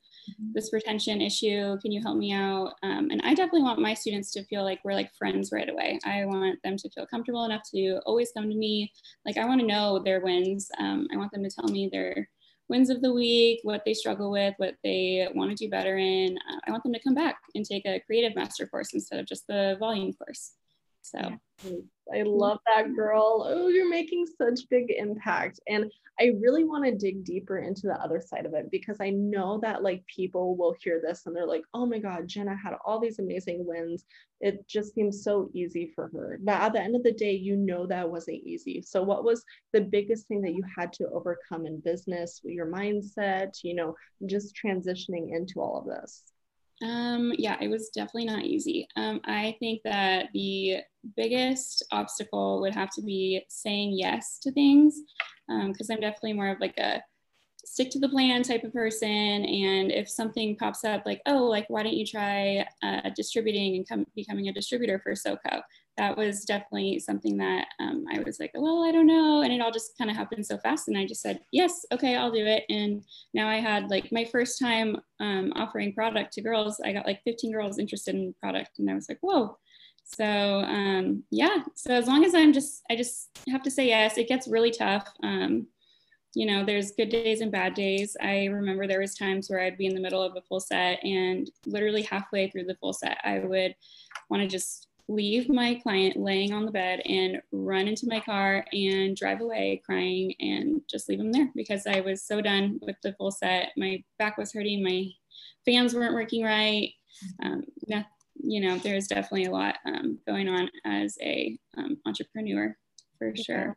This 0.53 0.71
retention 0.73 1.21
issue. 1.21 1.79
Can 1.81 1.93
you 1.93 2.01
help 2.03 2.17
me 2.17 2.33
out? 2.33 2.75
Um, 2.83 3.09
and 3.11 3.21
I 3.25 3.35
definitely 3.35 3.63
want 3.63 3.81
my 3.81 3.95
students 3.95 4.31
to 4.33 4.45
feel 4.45 4.65
like 4.65 4.81
we're 4.85 4.95
like 4.95 5.15
friends 5.15 5.51
right 5.53 5.69
away. 5.69 5.99
I 6.05 6.25
want 6.25 6.59
them 6.63 6.77
to 6.77 6.91
feel 6.91 7.07
comfortable 7.07 7.45
enough 7.45 7.63
to 7.75 8.01
always 8.07 8.33
come 8.33 8.49
to 8.49 8.57
me. 8.57 8.93
Like, 9.25 9.37
I 9.39 9.45
want 9.45 9.61
to 9.61 9.67
know 9.67 9.99
their 9.99 10.21
wins. 10.21 10.71
Um, 10.79 11.07
I 11.13 11.17
want 11.17 11.33
them 11.33 11.45
to 11.45 11.51
tell 11.51 11.69
me 11.69 11.89
their 11.91 12.29
wins 12.69 12.89
of 12.89 13.03
the 13.03 13.13
week, 13.13 13.61
what 13.65 13.83
they 13.85 13.95
struggle 13.95 14.31
with, 14.31 14.55
what 14.59 14.77
they 14.85 15.29
want 15.35 15.51
to 15.51 15.57
do 15.57 15.71
better 15.71 15.97
in. 15.99 16.39
Uh, 16.51 16.59
I 16.67 16.71
want 16.71 16.85
them 16.85 16.93
to 16.93 17.03
come 17.03 17.15
back 17.15 17.39
and 17.55 17.65
take 17.65 17.85
a 17.85 18.01
creative 18.07 18.37
master 18.37 18.67
course 18.67 18.95
instead 18.95 19.19
of 19.19 19.27
just 19.27 19.47
the 19.49 19.77
volume 19.81 20.13
course. 20.13 20.53
So 21.03 21.19
I 21.19 21.67
mm-hmm. 21.67 22.29
love 22.29 22.59
that 22.67 22.95
girl. 22.95 23.47
Oh, 23.49 23.69
you're 23.69 23.89
making 23.89 24.27
such 24.27 24.69
big 24.69 24.91
impact. 24.91 25.61
And 25.69 25.91
I 26.21 26.33
really 26.41 26.65
want 26.65 26.85
to 26.85 26.95
dig 26.95 27.25
deeper 27.25 27.61
into 27.61 27.87
the 27.87 27.99
other 28.03 28.21
side 28.21 28.45
of 28.45 28.53
it 28.53 28.71
because 28.71 28.99
I 29.01 29.09
know 29.11 29.59
that 29.63 29.83
like 29.83 30.05
people 30.15 30.55
will 30.55 30.77
hear 30.83 31.01
this 31.03 31.23
and 31.25 31.35
they're 31.35 31.47
like, 31.47 31.63
oh 31.73 31.87
my 31.87 31.99
God, 31.99 32.29
Jenna 32.29 32.55
had 32.55 32.75
all 32.85 33.01
these 33.01 33.19
amazing 33.19 33.65
wins. 33.65 34.05
It 34.41 34.67
just 34.69 34.95
seems 34.95 35.25
so 35.25 35.51
easy 35.55 35.93
for 35.95 36.09
her. 36.09 36.39
But 36.43 36.61
at 36.61 36.73
the 36.75 36.81
end 36.81 36.95
of 36.95 37.03
the 37.03 37.13
day, 37.13 37.33
you 37.33 37.57
know 37.57 37.87
that 37.87 38.11
wasn't 38.11 38.45
easy. 38.45 38.83
So, 38.83 39.03
what 39.03 39.25
was 39.25 39.45
the 39.73 39.81
biggest 39.81 40.29
thing 40.29 40.43
that 40.43 40.55
you 40.55 40.63
had 40.77 40.93
to 40.95 41.09
overcome 41.09 41.67
in 41.67 41.81
business, 41.81 42.41
your 42.45 42.67
mindset, 42.67 43.59
you 43.63 43.75
know, 43.75 43.95
just 44.27 44.55
transitioning 44.63 45.35
into 45.35 45.61
all 45.61 45.79
of 45.79 45.87
this? 45.87 46.23
Um, 46.83 47.33
yeah, 47.37 47.57
it 47.61 47.69
was 47.69 47.91
definitely 47.91 48.25
not 48.25 48.45
easy. 48.45 48.89
Um, 48.97 49.21
I 49.25 49.57
think 49.59 49.83
that 49.85 50.29
the 50.33 50.79
biggest 51.17 51.85
obstacle 51.93 52.61
would 52.61 52.75
have 52.75 52.91
to 52.93 53.03
be 53.03 53.45
saying 53.49 53.93
yes 53.93 54.39
to 54.43 54.53
things 54.53 55.01
because 55.47 55.91
um, 55.91 55.95
I'm 55.95 56.01
definitely 56.01 56.33
more 56.35 56.49
of 56.49 56.61
like 56.61 56.79
a 56.79 57.03
stick 57.65 57.91
to 57.91 57.99
the 57.99 58.09
plan 58.09 58.43
type 58.43 58.65
of 58.65 58.73
person. 58.73 59.09
And 59.09 59.93
if 59.93 60.09
something 60.09 60.57
pops 60.57 60.85
up, 60.85 61.05
like, 61.05 61.21
oh, 61.27 61.45
like, 61.45 61.67
why 61.69 61.83
don't 61.83 61.97
you 61.97 62.07
try 62.07 62.67
uh, 62.83 63.11
distributing 63.15 63.77
and 63.77 63.89
come, 63.89 64.07
becoming 64.17 64.49
a 64.49 64.53
distributor 64.53 64.99
for 64.99 65.13
SoCo? 65.13 65.63
That 66.01 66.17
was 66.17 66.47
definitely 66.47 66.99
something 66.99 67.37
that 67.37 67.67
um, 67.79 68.07
I 68.11 68.21
was 68.21 68.41
like, 68.41 68.53
well, 68.55 68.85
I 68.85 68.91
don't 68.91 69.07
know. 69.07 69.43
And 69.43 69.53
it 69.53 69.61
all 69.61 69.71
just 69.71 69.99
kind 69.99 70.11
of 70.11 70.17
happened 70.17 70.47
so 70.47 70.57
fast. 70.57 70.89
And 70.89 70.97
I 70.97 71.05
just 71.05 71.21
said, 71.21 71.41
yes, 71.53 71.85
okay, 71.93 72.17
I'll 72.17 72.33
do 72.33 72.47
it. 72.47 72.65
And 72.71 73.05
now 73.35 73.51
I 73.51 73.57
had 73.57 73.91
like 73.91 74.11
my 74.11 74.25
first 74.25 74.59
time 74.59 74.97
um, 75.21 75.53
offering 75.57 75.93
product 75.93 76.33
to 76.33 76.41
girls. 76.41 76.81
I 76.83 76.95
got 76.95 77.07
like 77.07 77.21
15 77.25 77.53
girls 77.53 77.79
interested 77.79 78.15
in 78.15 78.35
product. 78.41 78.79
And 78.79 78.91
I 78.91 78.95
was 78.95 79.11
like, 79.11 79.19
whoa. 79.21 79.59
So 80.05 80.25
um, 80.25 81.23
yeah, 81.31 81.65
so 81.75 81.93
as 81.93 82.07
long 82.07 82.25
as 82.25 82.35
I'm 82.35 82.55
just, 82.55 82.83
I 82.91 82.97
just 82.97 83.29
have 83.51 83.63
to 83.65 83.71
say 83.71 83.89
yes. 83.89 84.17
It 84.17 84.27
gets 84.27 84.49
really 84.49 84.71
tough. 84.71 85.07
Um, 85.23 85.67
you 86.35 86.47
know 86.47 86.65
there's 86.65 86.93
good 86.93 87.09
days 87.09 87.41
and 87.41 87.51
bad 87.51 87.75
days 87.75 88.17
i 88.21 88.45
remember 88.45 88.87
there 88.87 89.01
was 89.01 89.17
times 89.17 89.51
where 89.51 89.61
i'd 89.61 89.77
be 89.77 89.87
in 89.87 89.95
the 89.95 90.01
middle 90.01 90.23
of 90.23 90.37
a 90.37 90.43
full 90.43 90.61
set 90.61 91.03
and 91.05 91.51
literally 91.67 92.03
halfway 92.03 92.49
through 92.49 92.63
the 92.65 92.77
full 92.77 92.93
set 92.93 93.19
i 93.25 93.41
would 93.41 93.75
want 94.29 94.41
to 94.41 94.47
just 94.47 94.87
leave 95.11 95.49
my 95.49 95.75
client 95.83 96.17
laying 96.17 96.53
on 96.53 96.65
the 96.65 96.71
bed 96.71 97.01
and 97.05 97.43
run 97.53 97.89
into 97.89 98.07
my 98.07 98.21
car 98.21 98.65
and 98.73 99.17
drive 99.17 99.41
away 99.41 99.83
crying 99.85 100.33
and 100.39 100.81
just 100.89 101.09
leave 101.09 101.19
him 101.19 101.33
there 101.33 101.51
because 101.57 101.87
i 101.87 102.01
was 102.01 102.23
so 102.23 102.41
done 102.41 102.79
with 102.83 102.97
the 103.03 103.13
full 103.15 103.31
set. 103.31 103.71
My 103.77 104.03
back 104.19 104.39
was 104.39 104.53
hurting. 104.53 104.85
My 104.85 105.07
fans 105.65 105.95
weren't 105.95 106.15
working 106.15 106.45
right. 106.45 106.93
Um, 107.43 107.65
you 108.43 108.61
know 108.61 108.79
there's 108.79 109.09
definitely 109.09 109.47
a 109.47 109.51
lot 109.51 109.77
um, 109.85 110.19
going 110.27 110.49
on 110.49 110.71
as 110.87 111.19
a 111.21 111.59
um, 111.77 111.99
entrepreneur 112.07 112.75
for 113.19 113.35
sure. 113.37 113.77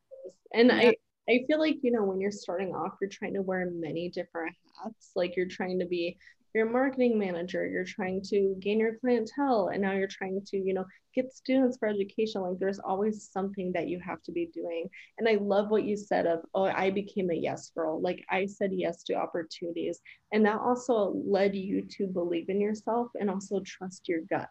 And 0.53 0.67
yeah. 0.67 0.75
i 0.75 0.95
I 1.29 1.45
feel 1.47 1.59
like, 1.59 1.77
you 1.81 1.91
know, 1.91 2.03
when 2.03 2.19
you're 2.19 2.31
starting 2.31 2.75
off, 2.75 2.97
you're 2.99 3.09
trying 3.09 3.35
to 3.35 3.41
wear 3.41 3.69
many 3.71 4.09
different 4.09 4.55
hats. 4.83 5.11
Like 5.15 5.37
you're 5.37 5.47
trying 5.47 5.79
to 5.79 5.85
be 5.85 6.17
your 6.53 6.69
marketing 6.69 7.17
manager, 7.17 7.67
you're 7.67 7.83
trying 7.83 8.21
to 8.29 8.55
gain 8.59 8.79
your 8.79 8.95
clientele, 8.99 9.69
and 9.73 9.81
now 9.81 9.93
you're 9.93 10.07
trying 10.07 10.41
to, 10.47 10.57
you 10.57 10.73
know, 10.73 10.85
get 11.15 11.33
students 11.33 11.77
for 11.77 11.87
education. 11.87 12.41
Like 12.41 12.59
there's 12.59 12.79
always 12.79 13.29
something 13.31 13.71
that 13.73 13.87
you 13.87 13.99
have 13.99 14.21
to 14.23 14.31
be 14.31 14.49
doing. 14.53 14.87
And 15.17 15.27
I 15.27 15.37
love 15.41 15.69
what 15.69 15.83
you 15.83 15.97
said 15.97 16.25
of, 16.25 16.41
oh, 16.53 16.65
I 16.65 16.89
became 16.89 17.29
a 17.29 17.35
yes 17.35 17.71
girl. 17.75 18.01
Like 18.01 18.23
I 18.29 18.45
said 18.45 18.71
yes 18.73 19.03
to 19.03 19.15
opportunities. 19.15 19.99
And 20.31 20.45
that 20.45 20.59
also 20.59 21.13
led 21.25 21.55
you 21.55 21.83
to 21.97 22.07
believe 22.07 22.49
in 22.49 22.61
yourself 22.61 23.09
and 23.19 23.29
also 23.29 23.61
trust 23.61 24.07
your 24.07 24.21
gut 24.29 24.49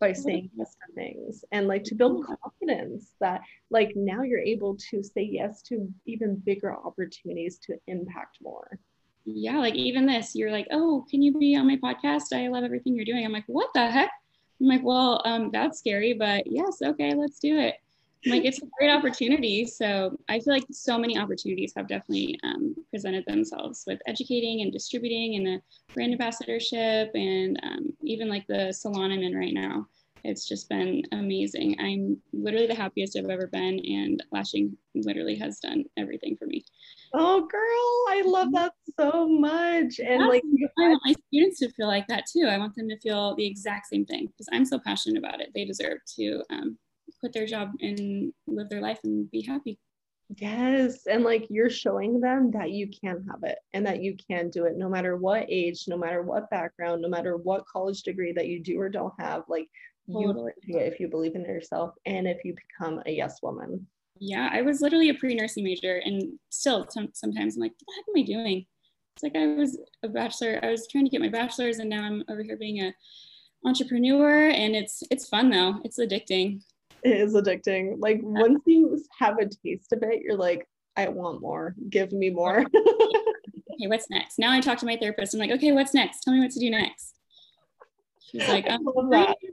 by 0.00 0.10
mm-hmm. 0.10 0.22
saying 0.22 0.50
yes 0.56 0.74
to 0.74 0.94
things 0.94 1.44
and 1.52 1.68
like 1.68 1.84
to 1.84 1.94
build 1.94 2.22
mm-hmm. 2.22 2.34
confidence 2.42 3.12
that 3.20 3.40
like 3.70 3.92
now 3.94 4.22
you're 4.22 4.40
able 4.40 4.76
to 4.90 5.02
say 5.02 5.22
yes 5.22 5.62
to 5.62 5.88
even 6.06 6.42
bigger 6.44 6.74
opportunities 6.74 7.58
to 7.58 7.76
impact 7.86 8.38
more 8.42 8.78
yeah 9.24 9.58
like 9.58 9.74
even 9.74 10.06
this 10.06 10.34
you're 10.34 10.50
like 10.50 10.66
oh 10.70 11.04
can 11.10 11.22
you 11.22 11.36
be 11.38 11.56
on 11.56 11.66
my 11.66 11.76
podcast? 11.76 12.32
I 12.32 12.48
love 12.48 12.64
everything 12.64 12.94
you're 12.94 13.04
doing. 13.04 13.24
I'm 13.24 13.32
like 13.32 13.44
what 13.46 13.68
the 13.74 13.90
heck? 13.90 14.10
I'm 14.60 14.68
like 14.68 14.82
well 14.82 15.22
um 15.24 15.50
that's 15.52 15.78
scary 15.78 16.12
but 16.12 16.44
yes 16.46 16.80
okay 16.82 17.14
let's 17.14 17.38
do 17.38 17.58
it. 17.58 17.74
I'm 18.24 18.32
like 18.32 18.44
it's 18.44 18.62
a 18.62 18.66
great 18.78 18.90
opportunity. 18.90 19.64
So 19.66 20.16
i 20.28 20.38
feel 20.38 20.54
like 20.54 20.64
so 20.70 20.98
many 20.98 21.18
opportunities 21.18 21.72
have 21.76 21.88
definitely 21.88 22.38
um, 22.42 22.74
presented 22.90 23.24
themselves 23.26 23.84
with 23.86 24.00
educating 24.06 24.62
and 24.62 24.72
distributing 24.72 25.36
and 25.36 25.46
the 25.46 25.60
brand 25.94 26.12
ambassadorship 26.12 27.10
and 27.14 27.58
um, 27.62 27.92
even 28.02 28.28
like 28.28 28.46
the 28.46 28.72
salon 28.72 29.12
i'm 29.12 29.22
in 29.22 29.34
right 29.34 29.54
now 29.54 29.86
it's 30.24 30.48
just 30.48 30.68
been 30.68 31.02
amazing 31.12 31.76
i'm 31.80 32.16
literally 32.32 32.66
the 32.66 32.74
happiest 32.74 33.16
i've 33.16 33.30
ever 33.30 33.46
been 33.46 33.78
and 33.84 34.22
lashing 34.32 34.76
literally 34.94 35.36
has 35.36 35.58
done 35.58 35.84
everything 35.96 36.36
for 36.36 36.46
me 36.46 36.64
oh 37.14 37.40
girl 37.40 38.16
i 38.16 38.22
love 38.24 38.52
that 38.52 38.72
so 38.98 39.28
much 39.28 39.98
and 39.98 40.20
yeah, 40.20 40.26
like 40.26 40.42
i 40.78 40.88
want 40.88 41.02
my 41.04 41.14
students 41.28 41.58
to 41.58 41.70
feel 41.72 41.86
like 41.86 42.06
that 42.08 42.24
too 42.32 42.46
i 42.48 42.58
want 42.58 42.74
them 42.74 42.88
to 42.88 42.98
feel 43.00 43.34
the 43.36 43.46
exact 43.46 43.86
same 43.86 44.04
thing 44.04 44.26
because 44.26 44.48
i'm 44.52 44.64
so 44.64 44.78
passionate 44.78 45.18
about 45.18 45.40
it 45.40 45.50
they 45.54 45.64
deserve 45.64 45.98
to 46.06 46.42
um, 46.50 46.78
quit 47.22 47.32
their 47.32 47.46
job 47.46 47.70
and 47.80 48.32
live 48.48 48.68
their 48.68 48.80
life 48.80 48.98
and 49.04 49.30
be 49.30 49.42
happy. 49.42 49.78
Yes. 50.36 51.06
And 51.06 51.24
like 51.24 51.46
you're 51.50 51.70
showing 51.70 52.18
them 52.18 52.50
that 52.52 52.70
you 52.70 52.88
can 52.88 53.24
have 53.30 53.44
it 53.44 53.58
and 53.74 53.86
that 53.86 54.02
you 54.02 54.16
can 54.28 54.50
do 54.50 54.64
it 54.64 54.76
no 54.76 54.88
matter 54.88 55.16
what 55.16 55.46
age, 55.48 55.84
no 55.86 55.96
matter 55.96 56.22
what 56.22 56.50
background, 56.50 57.02
no 57.02 57.08
matter 57.08 57.36
what 57.36 57.66
college 57.66 58.02
degree 58.02 58.32
that 58.32 58.48
you 58.48 58.60
do 58.60 58.80
or 58.80 58.88
don't 58.88 59.12
have. 59.20 59.44
Like 59.48 59.68
totally. 60.10 60.52
do 60.66 60.78
it 60.78 60.92
if 60.92 61.00
you 61.00 61.08
believe 61.08 61.34
in 61.34 61.42
yourself 61.42 61.94
and 62.06 62.26
if 62.26 62.44
you 62.44 62.54
become 62.54 63.02
a 63.06 63.10
yes 63.10 63.40
woman. 63.42 63.86
Yeah. 64.18 64.48
I 64.52 64.62
was 64.62 64.80
literally 64.80 65.08
a 65.10 65.14
pre 65.14 65.34
nursing 65.34 65.64
major 65.64 66.00
and 66.04 66.38
still 66.50 66.86
sometimes 66.88 67.56
I'm 67.56 67.60
like, 67.60 67.72
what 67.72 67.86
the 67.86 67.94
heck 67.96 68.04
am 68.08 68.22
I 68.22 68.44
doing? 68.44 68.66
It's 69.16 69.22
like 69.22 69.36
I 69.36 69.46
was 69.54 69.78
a 70.02 70.08
bachelor, 70.08 70.58
I 70.62 70.70
was 70.70 70.86
trying 70.88 71.04
to 71.04 71.10
get 71.10 71.20
my 71.20 71.28
bachelor's 71.28 71.78
and 71.78 71.90
now 71.90 72.02
I'm 72.02 72.24
over 72.30 72.42
here 72.42 72.56
being 72.56 72.82
a 72.82 72.94
entrepreneur 73.64 74.48
and 74.48 74.74
it's 74.74 75.02
it's 75.10 75.28
fun 75.28 75.50
though. 75.50 75.80
It's 75.84 75.98
addicting 75.98 76.60
it 77.02 77.16
is 77.16 77.34
addicting. 77.34 77.96
Like 77.98 78.20
once 78.22 78.62
you 78.66 79.02
have 79.18 79.38
a 79.38 79.46
taste 79.46 79.92
of 79.92 80.02
it, 80.02 80.22
you're 80.22 80.36
like, 80.36 80.66
I 80.96 81.08
want 81.08 81.40
more. 81.40 81.74
Give 81.88 82.12
me 82.12 82.30
more. 82.30 82.60
okay, 82.76 83.86
what's 83.86 84.10
next? 84.10 84.38
Now 84.38 84.52
I 84.52 84.60
talk 84.60 84.78
to 84.78 84.86
my 84.86 84.96
therapist. 84.96 85.34
I'm 85.34 85.40
like, 85.40 85.50
okay, 85.50 85.72
what's 85.72 85.94
next? 85.94 86.20
Tell 86.20 86.34
me 86.34 86.40
what 86.40 86.50
to 86.52 86.60
do 86.60 86.70
next. 86.70 87.14
She's 88.32 88.48
like, 88.48 88.68
um, 88.70 88.80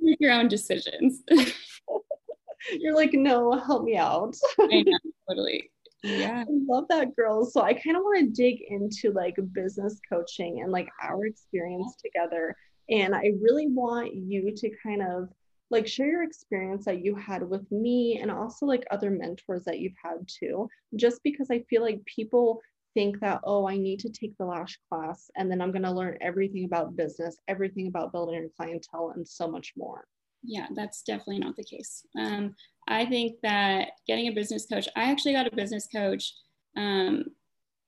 make 0.01 0.17
your 0.19 0.31
own 0.31 0.48
decisions. 0.48 1.21
you're 2.79 2.95
like, 2.95 3.13
no, 3.13 3.51
help 3.59 3.83
me 3.83 3.98
out. 3.98 4.36
I 4.59 4.83
know, 4.83 4.98
totally. 5.29 5.69
Yeah. 6.01 6.45
I 6.48 6.51
love 6.67 6.86
that 6.89 7.15
girl. 7.15 7.45
So 7.45 7.62
I 7.62 7.74
kind 7.74 7.98
of 7.98 8.03
want 8.03 8.19
to 8.19 8.41
dig 8.41 8.62
into 8.69 9.12
like 9.12 9.36
business 9.53 10.00
coaching 10.09 10.62
and 10.62 10.71
like 10.71 10.88
our 11.03 11.25
experience 11.25 11.95
together. 12.03 12.55
And 12.89 13.13
I 13.13 13.33
really 13.41 13.67
want 13.67 14.13
you 14.15 14.53
to 14.55 14.71
kind 14.81 15.01
of 15.01 15.29
like 15.71 15.88
share 15.88 16.07
your 16.07 16.24
experience 16.24 16.86
that 16.86 17.03
you 17.03 17.15
had 17.15 17.48
with 17.48 17.69
me 17.71 18.19
and 18.21 18.31
also 18.31 18.65
like 18.65 18.86
other 18.91 19.09
mentors 19.09 19.63
that 19.65 19.79
you've 19.79 19.93
had 20.03 20.27
too 20.27 20.67
just 20.95 21.21
because 21.24 21.48
i 21.51 21.59
feel 21.69 21.81
like 21.81 22.03
people 22.05 22.62
think 22.93 23.19
that 23.19 23.39
oh 23.43 23.67
i 23.67 23.77
need 23.77 24.00
to 24.00 24.10
take 24.10 24.38
the 24.38 24.46
lash 24.46 24.79
class 24.89 25.29
and 25.38 25.50
then 25.50 25.62
i'm 25.62 25.72
going 25.72 25.84
to 25.84 25.91
learn 25.91 26.17
everything 26.22 26.65
about 26.65 26.96
business 26.96 27.38
everything 27.48 27.88
about 27.88 28.12
building 28.12 28.36
your 28.36 28.50
clientele 28.58 29.13
and 29.15 29.27
so 29.27 29.48
much 29.48 29.74
more. 29.77 30.05
Yeah 30.43 30.67
that's 30.75 31.01
definitely 31.03 31.39
not 31.39 31.55
the 31.55 31.63
case. 31.63 32.05
Um, 32.17 32.55
i 32.88 33.05
think 33.05 33.38
that 33.43 33.91
getting 34.08 34.27
a 34.27 34.34
business 34.34 34.65
coach 34.65 34.88
i 34.96 35.12
actually 35.12 35.34
got 35.34 35.48
a 35.48 35.55
business 35.55 35.88
coach 35.93 36.34
um, 36.77 37.25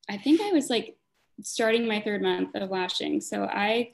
i 0.10 0.18
think 0.18 0.42
i 0.42 0.52
was 0.52 0.70
like 0.70 0.98
starting 1.44 1.88
my 1.88 2.02
third 2.02 2.22
month 2.22 2.56
of 2.56 2.70
lashing. 2.70 3.22
So 3.22 3.44
i 3.44 3.94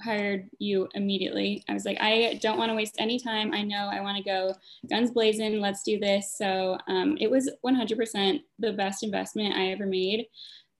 hired 0.00 0.48
you 0.58 0.88
immediately. 0.94 1.64
I 1.68 1.74
was 1.74 1.84
like, 1.84 1.98
I 2.00 2.38
don't 2.42 2.58
want 2.58 2.70
to 2.70 2.74
waste 2.74 2.96
any 2.98 3.18
time. 3.18 3.52
I 3.52 3.62
know 3.62 3.88
I 3.92 4.00
want 4.00 4.16
to 4.16 4.22
go 4.22 4.54
guns 4.88 5.10
blazing. 5.10 5.60
Let's 5.60 5.82
do 5.82 5.98
this. 5.98 6.36
So 6.36 6.78
um, 6.88 7.16
it 7.20 7.30
was 7.30 7.50
100% 7.64 8.40
the 8.58 8.72
best 8.72 9.02
investment 9.02 9.54
I 9.54 9.68
ever 9.68 9.86
made. 9.86 10.26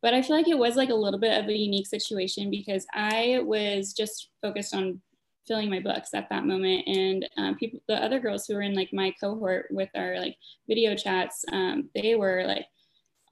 But 0.01 0.15
I 0.15 0.23
feel 0.23 0.37
like 0.37 0.49
it 0.49 0.59
was 0.59 0.77
like 0.77 0.91
a 0.91 0.95
little 0.95 1.21
bit 1.21 1.41
of 1.41 1.49
a 1.49 1.57
unique 1.57 1.87
situation 1.87 2.51
because 2.51 2.87
I 2.93 3.41
was 3.45 3.93
just 3.93 4.31
focused 4.41 4.75
on 4.75 5.01
filling 5.47 5.71
my 5.71 5.81
books 5.81 6.11
at 6.15 6.29
that 6.31 6.45
moment. 6.45 6.87
And 6.89 7.29
um, 7.37 7.55
people, 7.57 7.81
the 7.89 8.03
other 8.03 8.19
girls 8.19 8.47
who 8.47 8.55
were 8.55 8.63
in 8.63 8.75
like 8.75 8.93
my 8.93 9.13
cohort 9.21 9.67
with 9.71 9.91
our 9.95 10.19
like 10.19 10.37
video 10.69 10.97
chats, 10.97 11.45
um, 11.53 11.89
they 11.95 12.17
were 12.17 12.45
like, 12.47 12.67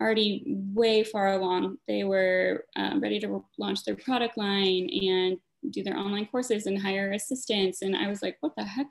already 0.00 0.42
way 0.46 1.04
far 1.04 1.32
along. 1.32 1.76
They 1.86 2.04
were 2.04 2.64
um, 2.76 3.00
ready 3.00 3.20
to 3.20 3.44
launch 3.58 3.84
their 3.84 3.96
product 3.96 4.38
line 4.38 4.88
and 4.90 5.36
do 5.68 5.82
their 5.82 5.96
online 5.96 6.26
courses 6.26 6.66
and 6.66 6.80
hire 6.80 7.12
assistants. 7.12 7.82
And 7.82 7.94
I 7.94 8.08
was 8.08 8.22
like, 8.22 8.36
what 8.40 8.52
the 8.56 8.64
heck? 8.64 8.86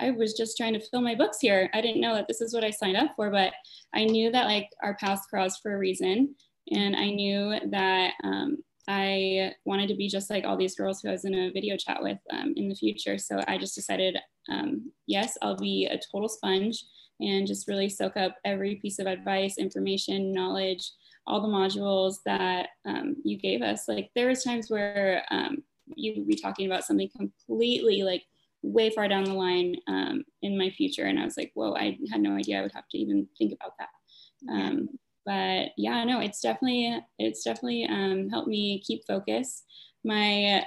I 0.00 0.10
was 0.10 0.34
just 0.34 0.56
trying 0.56 0.72
to 0.74 0.80
fill 0.80 1.02
my 1.02 1.14
books 1.14 1.38
here. 1.40 1.70
I 1.72 1.80
didn't 1.80 2.00
know 2.00 2.14
that 2.14 2.26
this 2.26 2.40
is 2.40 2.52
what 2.52 2.64
I 2.64 2.70
signed 2.70 2.96
up 2.96 3.12
for, 3.14 3.30
but 3.30 3.52
I 3.94 4.04
knew 4.04 4.32
that 4.32 4.46
like 4.46 4.68
our 4.82 4.94
paths 4.96 5.26
crossed 5.26 5.62
for 5.62 5.74
a 5.74 5.78
reason. 5.78 6.34
And 6.72 6.96
I 6.96 7.10
knew 7.10 7.54
that 7.70 8.12
um, 8.24 8.58
I 8.88 9.52
wanted 9.64 9.88
to 9.88 9.94
be 9.94 10.08
just 10.08 10.30
like 10.30 10.44
all 10.44 10.56
these 10.56 10.74
girls 10.74 11.00
who 11.00 11.08
I 11.08 11.12
was 11.12 11.24
in 11.24 11.34
a 11.34 11.52
video 11.52 11.76
chat 11.76 12.02
with 12.02 12.18
um, 12.32 12.54
in 12.56 12.68
the 12.68 12.74
future. 12.74 13.18
So 13.18 13.40
I 13.46 13.56
just 13.56 13.74
decided, 13.74 14.18
um, 14.50 14.90
yes, 15.06 15.38
I'll 15.42 15.56
be 15.56 15.86
a 15.86 16.00
total 16.12 16.28
sponge 16.28 16.84
and 17.20 17.46
just 17.46 17.68
really 17.68 17.88
soak 17.88 18.16
up 18.16 18.36
every 18.44 18.76
piece 18.76 18.98
of 18.98 19.06
advice, 19.06 19.58
information, 19.58 20.32
knowledge, 20.32 20.90
all 21.26 21.40
the 21.40 21.48
modules 21.48 22.16
that 22.26 22.70
um, 22.84 23.16
you 23.24 23.38
gave 23.38 23.62
us. 23.62 23.88
Like 23.88 24.10
there 24.14 24.28
was 24.28 24.42
times 24.42 24.70
where 24.70 25.24
um, 25.30 25.62
you 25.96 26.14
would 26.16 26.28
be 26.28 26.36
talking 26.36 26.66
about 26.66 26.84
something 26.84 27.10
completely 27.16 28.02
like 28.02 28.22
way 28.62 28.90
far 28.90 29.08
down 29.08 29.24
the 29.24 29.34
line 29.34 29.76
um, 29.88 30.24
in 30.42 30.56
my 30.58 30.70
future. 30.70 31.04
And 31.04 31.18
I 31.18 31.24
was 31.24 31.36
like, 31.36 31.52
whoa, 31.54 31.74
I 31.74 31.98
had 32.10 32.20
no 32.20 32.34
idea 32.34 32.58
I 32.58 32.62
would 32.62 32.74
have 32.74 32.88
to 32.90 32.98
even 32.98 33.28
think 33.38 33.52
about 33.52 33.72
that. 33.78 34.52
Um, 34.52 34.88
but 35.26 35.68
yeah, 35.76 36.04
no, 36.04 36.20
it's 36.20 36.40
definitely, 36.40 36.98
it's 37.18 37.44
definitely 37.44 37.84
um, 37.84 38.28
helped 38.30 38.48
me 38.48 38.82
keep 38.86 39.06
focus. 39.06 39.64
My, 40.04 40.66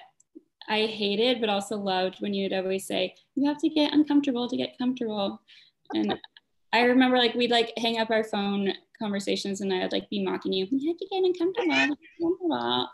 I 0.70 0.86
hated, 0.86 1.40
but 1.40 1.50
also 1.50 1.78
loved 1.78 2.18
when 2.20 2.34
you'd 2.34 2.54
always 2.54 2.86
say, 2.86 3.16
you 3.36 3.48
have 3.48 3.60
to 3.60 3.70
get 3.70 3.94
uncomfortable 3.94 4.50
to 4.50 4.58
get 4.58 4.78
comfortable. 4.78 5.42
And 5.94 6.16
I 6.74 6.82
remember 6.82 7.18
like 7.18 7.34
we'd 7.34 7.52
like 7.52 7.72
hang 7.78 8.00
up 8.00 8.10
our 8.10 8.24
phone 8.24 8.74
conversations 9.00 9.62
and 9.62 9.74
I 9.74 9.84
would 9.84 9.92
like 9.92 10.10
be 10.10 10.24
mocking 10.24 10.54
you. 10.54 10.68
You 10.70 10.90
have 10.90 10.98
to 10.98 11.08
get 11.10 11.24
uncomfortable. 11.24 11.96
uncomfortable. 12.20 12.90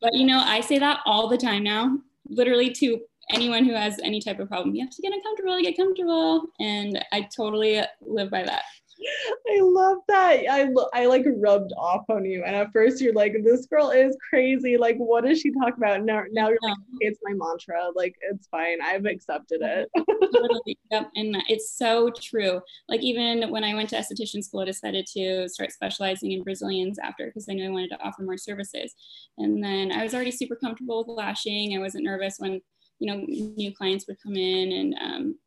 But 0.00 0.14
you 0.14 0.26
know, 0.26 0.38
I 0.38 0.60
say 0.60 0.78
that 0.78 1.00
all 1.06 1.28
the 1.28 1.38
time 1.38 1.62
now, 1.62 1.98
literally 2.28 2.70
to 2.74 3.00
anyone 3.30 3.64
who 3.64 3.74
has 3.74 3.98
any 4.02 4.20
type 4.20 4.38
of 4.38 4.48
problem. 4.48 4.74
You 4.74 4.84
have 4.84 4.94
to 4.94 5.02
get 5.02 5.12
uncomfortable, 5.12 5.56
to 5.56 5.62
get 5.62 5.76
comfortable. 5.76 6.46
And 6.60 7.04
I 7.12 7.28
totally 7.34 7.82
live 8.00 8.30
by 8.30 8.44
that. 8.44 8.62
I 9.48 9.60
love 9.60 9.98
that. 10.08 10.44
I 10.50 10.68
I 10.92 11.06
like 11.06 11.24
rubbed 11.36 11.72
off 11.76 12.04
on 12.08 12.24
you, 12.24 12.44
and 12.44 12.56
at 12.56 12.72
first 12.72 13.00
you're 13.00 13.12
like, 13.12 13.34
"This 13.44 13.66
girl 13.66 13.90
is 13.90 14.16
crazy. 14.28 14.76
Like, 14.76 14.96
what 14.96 15.24
does 15.24 15.40
she 15.40 15.52
talk 15.52 15.76
about?" 15.76 16.02
Now, 16.02 16.24
now 16.30 16.48
you're 16.48 16.58
like, 16.62 16.76
"It's 17.00 17.20
my 17.22 17.32
mantra. 17.34 17.90
Like, 17.94 18.14
it's 18.30 18.46
fine. 18.48 18.78
I've 18.82 19.06
accepted 19.06 19.60
it." 19.62 19.90
Yep. 20.92 21.10
And 21.16 21.36
it's 21.48 21.76
so 21.76 22.10
true. 22.10 22.60
Like, 22.88 23.02
even 23.02 23.50
when 23.50 23.64
I 23.64 23.74
went 23.74 23.90
to 23.90 23.96
esthetician 23.96 24.42
school, 24.42 24.60
I 24.60 24.66
decided 24.66 25.06
to 25.16 25.48
start 25.48 25.72
specializing 25.72 26.30
in 26.32 26.44
Brazilians 26.44 26.98
after 27.00 27.26
because 27.26 27.48
I 27.48 27.54
knew 27.54 27.66
I 27.66 27.72
wanted 27.72 27.90
to 27.90 28.00
offer 28.00 28.22
more 28.22 28.36
services. 28.38 28.94
And 29.38 29.62
then 29.62 29.90
I 29.90 30.04
was 30.04 30.14
already 30.14 30.30
super 30.30 30.54
comfortable 30.54 30.98
with 30.98 31.16
lashing. 31.16 31.76
I 31.76 31.80
wasn't 31.80 32.04
nervous 32.04 32.36
when 32.38 32.60
you 32.98 33.12
know 33.12 33.24
new 33.26 33.74
clients 33.74 34.06
would 34.06 34.22
come 34.22 34.36
in 34.36 34.72
and 34.72 34.94
um, 35.00 35.38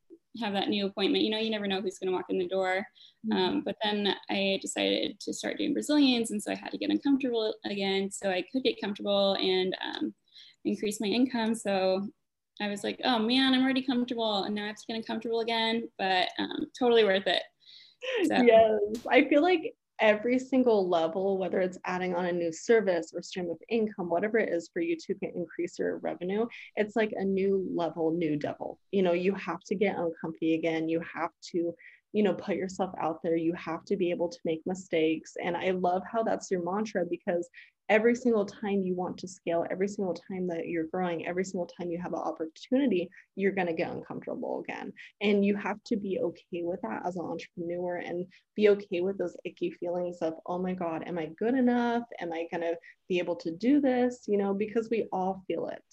have 0.42 0.54
that 0.54 0.70
new 0.70 0.86
appointment. 0.86 1.24
You 1.24 1.32
know, 1.32 1.40
you 1.40 1.50
never 1.50 1.68
know 1.68 1.82
who's 1.82 1.98
going 1.98 2.10
to 2.10 2.16
walk 2.16 2.26
in 2.30 2.38
the 2.38 2.48
door. 2.48 2.86
Mm-hmm. 3.28 3.38
Um, 3.38 3.62
but 3.66 3.76
then 3.84 4.16
I 4.30 4.60
decided 4.62 5.20
to 5.22 5.34
start 5.34 5.58
doing 5.58 5.74
Brazilians, 5.74 6.32
and 6.32 6.42
so 6.42 6.52
I 6.52 6.56
had 6.56 6.72
to 6.72 6.78
get 6.78 6.92
uncomfortable 6.92 7.54
again, 7.66 8.12
so 8.12 8.30
I 8.30 8.44
could 8.52 8.64
get 8.64 8.82
comfortable 8.82 9.34
and 9.36 9.76
um, 9.84 10.14
increase 10.66 11.02
my 11.02 11.08
income. 11.08 11.56
So 11.56 12.08
I 12.62 12.68
was 12.68 12.84
like, 12.84 13.00
oh 13.04 13.20
man, 13.20 13.54
I'm 13.54 13.64
already 13.64 13.86
comfortable, 13.86 14.44
and 14.44 14.56
now 14.56 14.66
I 14.66 14.68
have 14.68 14.76
to 14.76 14.86
get 14.88 14.98
uncomfortable 14.98 15.42
again. 15.42 15.90
But 15.98 16.30
um, 16.38 16.68
totally 16.78 17.04
worth 17.04 17.28
it. 17.28 17.44
So. 18.28 18.42
Yes, 18.42 18.80
I 19.12 19.28
feel 19.28 19.42
like 19.42 19.74
every 20.00 20.40
single 20.40 20.88
level, 20.90 21.38
whether 21.38 21.60
it's 21.60 21.78
adding 21.86 22.16
on 22.16 22.26
a 22.26 22.32
new 22.32 22.52
service 22.52 23.12
or 23.14 23.22
stream 23.22 23.50
of 23.50 23.58
income, 23.70 24.10
whatever 24.10 24.38
it 24.38 24.50
is 24.50 24.70
for 24.72 24.82
you 24.82 24.96
to 24.98 25.16
increase 25.36 25.78
your 25.80 25.98
revenue, 25.98 26.46
it's 26.76 26.96
like 26.96 27.14
a 27.16 27.24
new 27.24 27.68
level, 27.76 28.12
new 28.12 28.36
devil. 28.38 28.80
You 28.92 29.04
know, 29.04 29.14
you 29.14 29.34
have 29.36 29.62
to 29.66 29.76
get 29.76 29.98
uncomfy 29.98 30.56
again. 30.56 30.90
You 30.90 31.02
have 31.14 31.32
to, 31.52 31.74
you 32.14 32.24
know, 32.24 32.34
put 32.34 32.56
yourself 32.56 32.92
out 33.00 33.20
there. 33.24 33.36
You 33.36 33.54
have 33.54 33.86
to 33.86 33.98
be 33.98 34.10
able 34.12 34.30
to 34.30 34.40
make 34.46 34.62
mistakes. 34.66 35.34
And 35.44 35.56
I 35.56 35.72
love 35.72 36.04
how 36.12 36.24
that's 36.24 36.50
your 36.50 36.64
mantra 36.64 37.06
because 37.10 37.50
every 37.90 38.16
single 38.16 38.46
time 38.46 38.84
you 38.84 38.96
want 38.96 39.18
to 39.18 39.28
scale, 39.28 39.66
every 39.72 39.88
single 39.88 40.14
time 40.14 40.48
that 40.48 40.68
you're 40.68 40.86
growing, 40.86 41.26
every 41.26 41.44
single 41.44 41.66
time 41.66 41.90
you 41.90 42.00
have 42.00 42.14
an 42.14 42.20
opportunity, 42.20 43.10
you're 43.36 43.52
going 43.52 43.68
to 43.68 43.74
get 43.74 43.92
uncomfortable 43.92 44.64
again. 44.64 44.94
And 45.22 45.44
you 45.44 45.56
have 45.58 45.84
to 45.88 45.98
be 45.98 46.20
okay 46.20 46.62
with 46.64 46.80
that 46.84 47.02
as 47.06 47.16
an 47.16 47.26
entrepreneur 47.26 47.98
and 47.98 48.28
be 48.56 48.70
okay 48.70 49.02
with 49.02 49.18
those 49.18 49.36
icky 49.44 49.72
feelings 49.72 50.18
of, 50.22 50.36
oh 50.46 50.60
my 50.60 50.74
God, 50.74 51.04
am 51.08 51.18
I 51.18 51.32
good 51.40 51.56
enough? 51.56 52.04
Am 52.20 52.32
I 52.32 52.46
going 52.52 52.62
to 52.62 52.78
be 53.08 53.18
able 53.18 53.36
to 53.38 53.52
do 53.52 53.82
this? 53.82 54.24
You 54.28 54.38
know, 54.38 54.54
because 54.54 54.88
we 54.92 55.08
all 55.12 55.44
feel 55.48 55.68
it. 55.68 55.84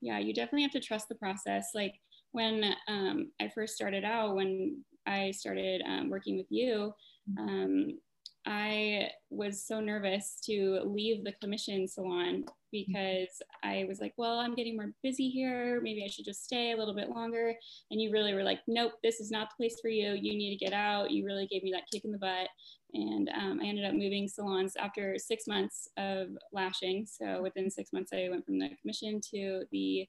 Yeah, 0.00 0.18
you 0.18 0.32
definitely 0.32 0.62
have 0.62 0.72
to 0.72 0.80
trust 0.80 1.08
the 1.08 1.14
process. 1.16 1.70
Like 1.74 1.94
when 2.32 2.74
um, 2.88 3.32
I 3.40 3.48
first 3.54 3.74
started 3.74 4.04
out, 4.04 4.34
when 4.34 4.82
I 5.06 5.32
started 5.32 5.82
um, 5.86 6.08
working 6.08 6.36
with 6.36 6.46
you, 6.50 6.92
mm-hmm. 7.30 7.48
um, 7.48 7.98
I 8.46 9.10
was 9.30 9.62
so 9.62 9.80
nervous 9.80 10.38
to 10.44 10.80
leave 10.84 11.24
the 11.24 11.32
commission 11.32 11.86
salon 11.86 12.44
because 12.70 13.42
I 13.62 13.84
was 13.88 14.00
like, 14.00 14.14
well, 14.16 14.38
I'm 14.38 14.54
getting 14.54 14.76
more 14.76 14.92
busy 15.02 15.28
here. 15.28 15.80
Maybe 15.82 16.04
I 16.04 16.08
should 16.08 16.24
just 16.24 16.44
stay 16.44 16.72
a 16.72 16.76
little 16.76 16.94
bit 16.94 17.10
longer. 17.10 17.54
And 17.90 18.00
you 18.00 18.10
really 18.10 18.34
were 18.34 18.42
like, 18.42 18.60
nope, 18.66 18.92
this 19.02 19.20
is 19.20 19.30
not 19.30 19.50
the 19.50 19.56
place 19.56 19.80
for 19.80 19.88
you. 19.88 20.12
You 20.12 20.36
need 20.36 20.56
to 20.56 20.64
get 20.64 20.72
out. 20.72 21.10
You 21.10 21.24
really 21.24 21.46
gave 21.46 21.62
me 21.62 21.72
that 21.72 21.88
kick 21.92 22.04
in 22.04 22.12
the 22.12 22.18
butt. 22.18 22.48
And 22.94 23.28
um, 23.30 23.60
I 23.62 23.66
ended 23.66 23.84
up 23.84 23.94
moving 23.94 24.28
salons 24.28 24.74
after 24.76 25.18
six 25.18 25.46
months 25.46 25.88
of 25.96 26.28
lashing. 26.52 27.06
So 27.06 27.42
within 27.42 27.70
six 27.70 27.92
months, 27.92 28.12
I 28.12 28.28
went 28.30 28.46
from 28.46 28.58
the 28.58 28.70
commission 28.80 29.20
to 29.32 29.64
the 29.72 30.08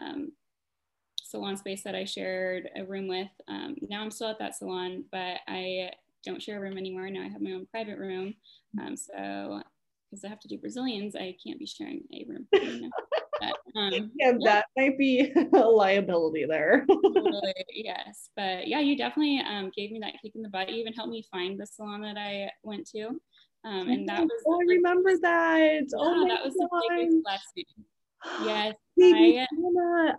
um, 0.00 0.32
salon 1.22 1.56
space 1.56 1.82
that 1.82 1.94
I 1.94 2.04
shared 2.04 2.68
a 2.76 2.84
room 2.84 3.08
with. 3.08 3.30
Um, 3.48 3.76
now 3.88 4.02
I'm 4.02 4.10
still 4.10 4.28
at 4.28 4.38
that 4.38 4.56
salon, 4.56 5.04
but 5.10 5.38
I 5.48 5.90
don't 6.24 6.42
share 6.42 6.58
a 6.58 6.60
room 6.60 6.78
anymore. 6.78 7.08
Now 7.10 7.22
I 7.22 7.28
have 7.28 7.42
my 7.42 7.52
own 7.52 7.66
private 7.70 7.98
room. 7.98 8.34
Um, 8.80 8.96
so 8.96 9.62
because 10.10 10.24
I 10.24 10.28
have 10.28 10.40
to 10.40 10.48
do 10.48 10.58
Brazilians, 10.58 11.14
I 11.14 11.36
can't 11.44 11.58
be 11.58 11.66
sharing 11.66 12.02
a 12.12 12.24
room. 12.28 12.46
You 12.60 12.82
know? 12.82 12.90
but, 13.40 13.80
um, 13.80 13.92
yeah, 13.92 14.32
yeah, 14.38 14.38
that 14.44 14.66
might 14.76 14.98
be 14.98 15.32
a 15.54 15.58
liability 15.58 16.44
there. 16.46 16.84
totally, 16.90 17.54
yes, 17.72 18.28
but 18.36 18.66
yeah, 18.66 18.80
you 18.80 18.96
definitely 18.96 19.40
um, 19.48 19.70
gave 19.74 19.92
me 19.92 19.98
that 20.00 20.14
kick 20.22 20.32
in 20.34 20.42
the 20.42 20.48
butt. 20.48 20.68
You 20.68 20.76
even 20.76 20.92
helped 20.92 21.10
me 21.10 21.24
find 21.30 21.58
the 21.58 21.66
salon 21.66 22.02
that 22.02 22.18
I 22.18 22.50
went 22.62 22.86
to, 22.90 23.08
um, 23.64 23.88
and 23.88 24.08
that 24.08 24.22
was. 24.22 24.42
Oh, 24.46 24.60
I 24.60 24.64
remember 24.68 25.16
that. 25.22 25.58
Yeah, 25.58 25.80
oh, 25.96 26.28
that 26.28 26.44
was 26.44 26.54
God. 26.54 26.68
the 26.70 26.96
biggest 26.96 27.22
blessing. 27.22 27.64
Yes, 28.44 28.74
I, 29.02 29.46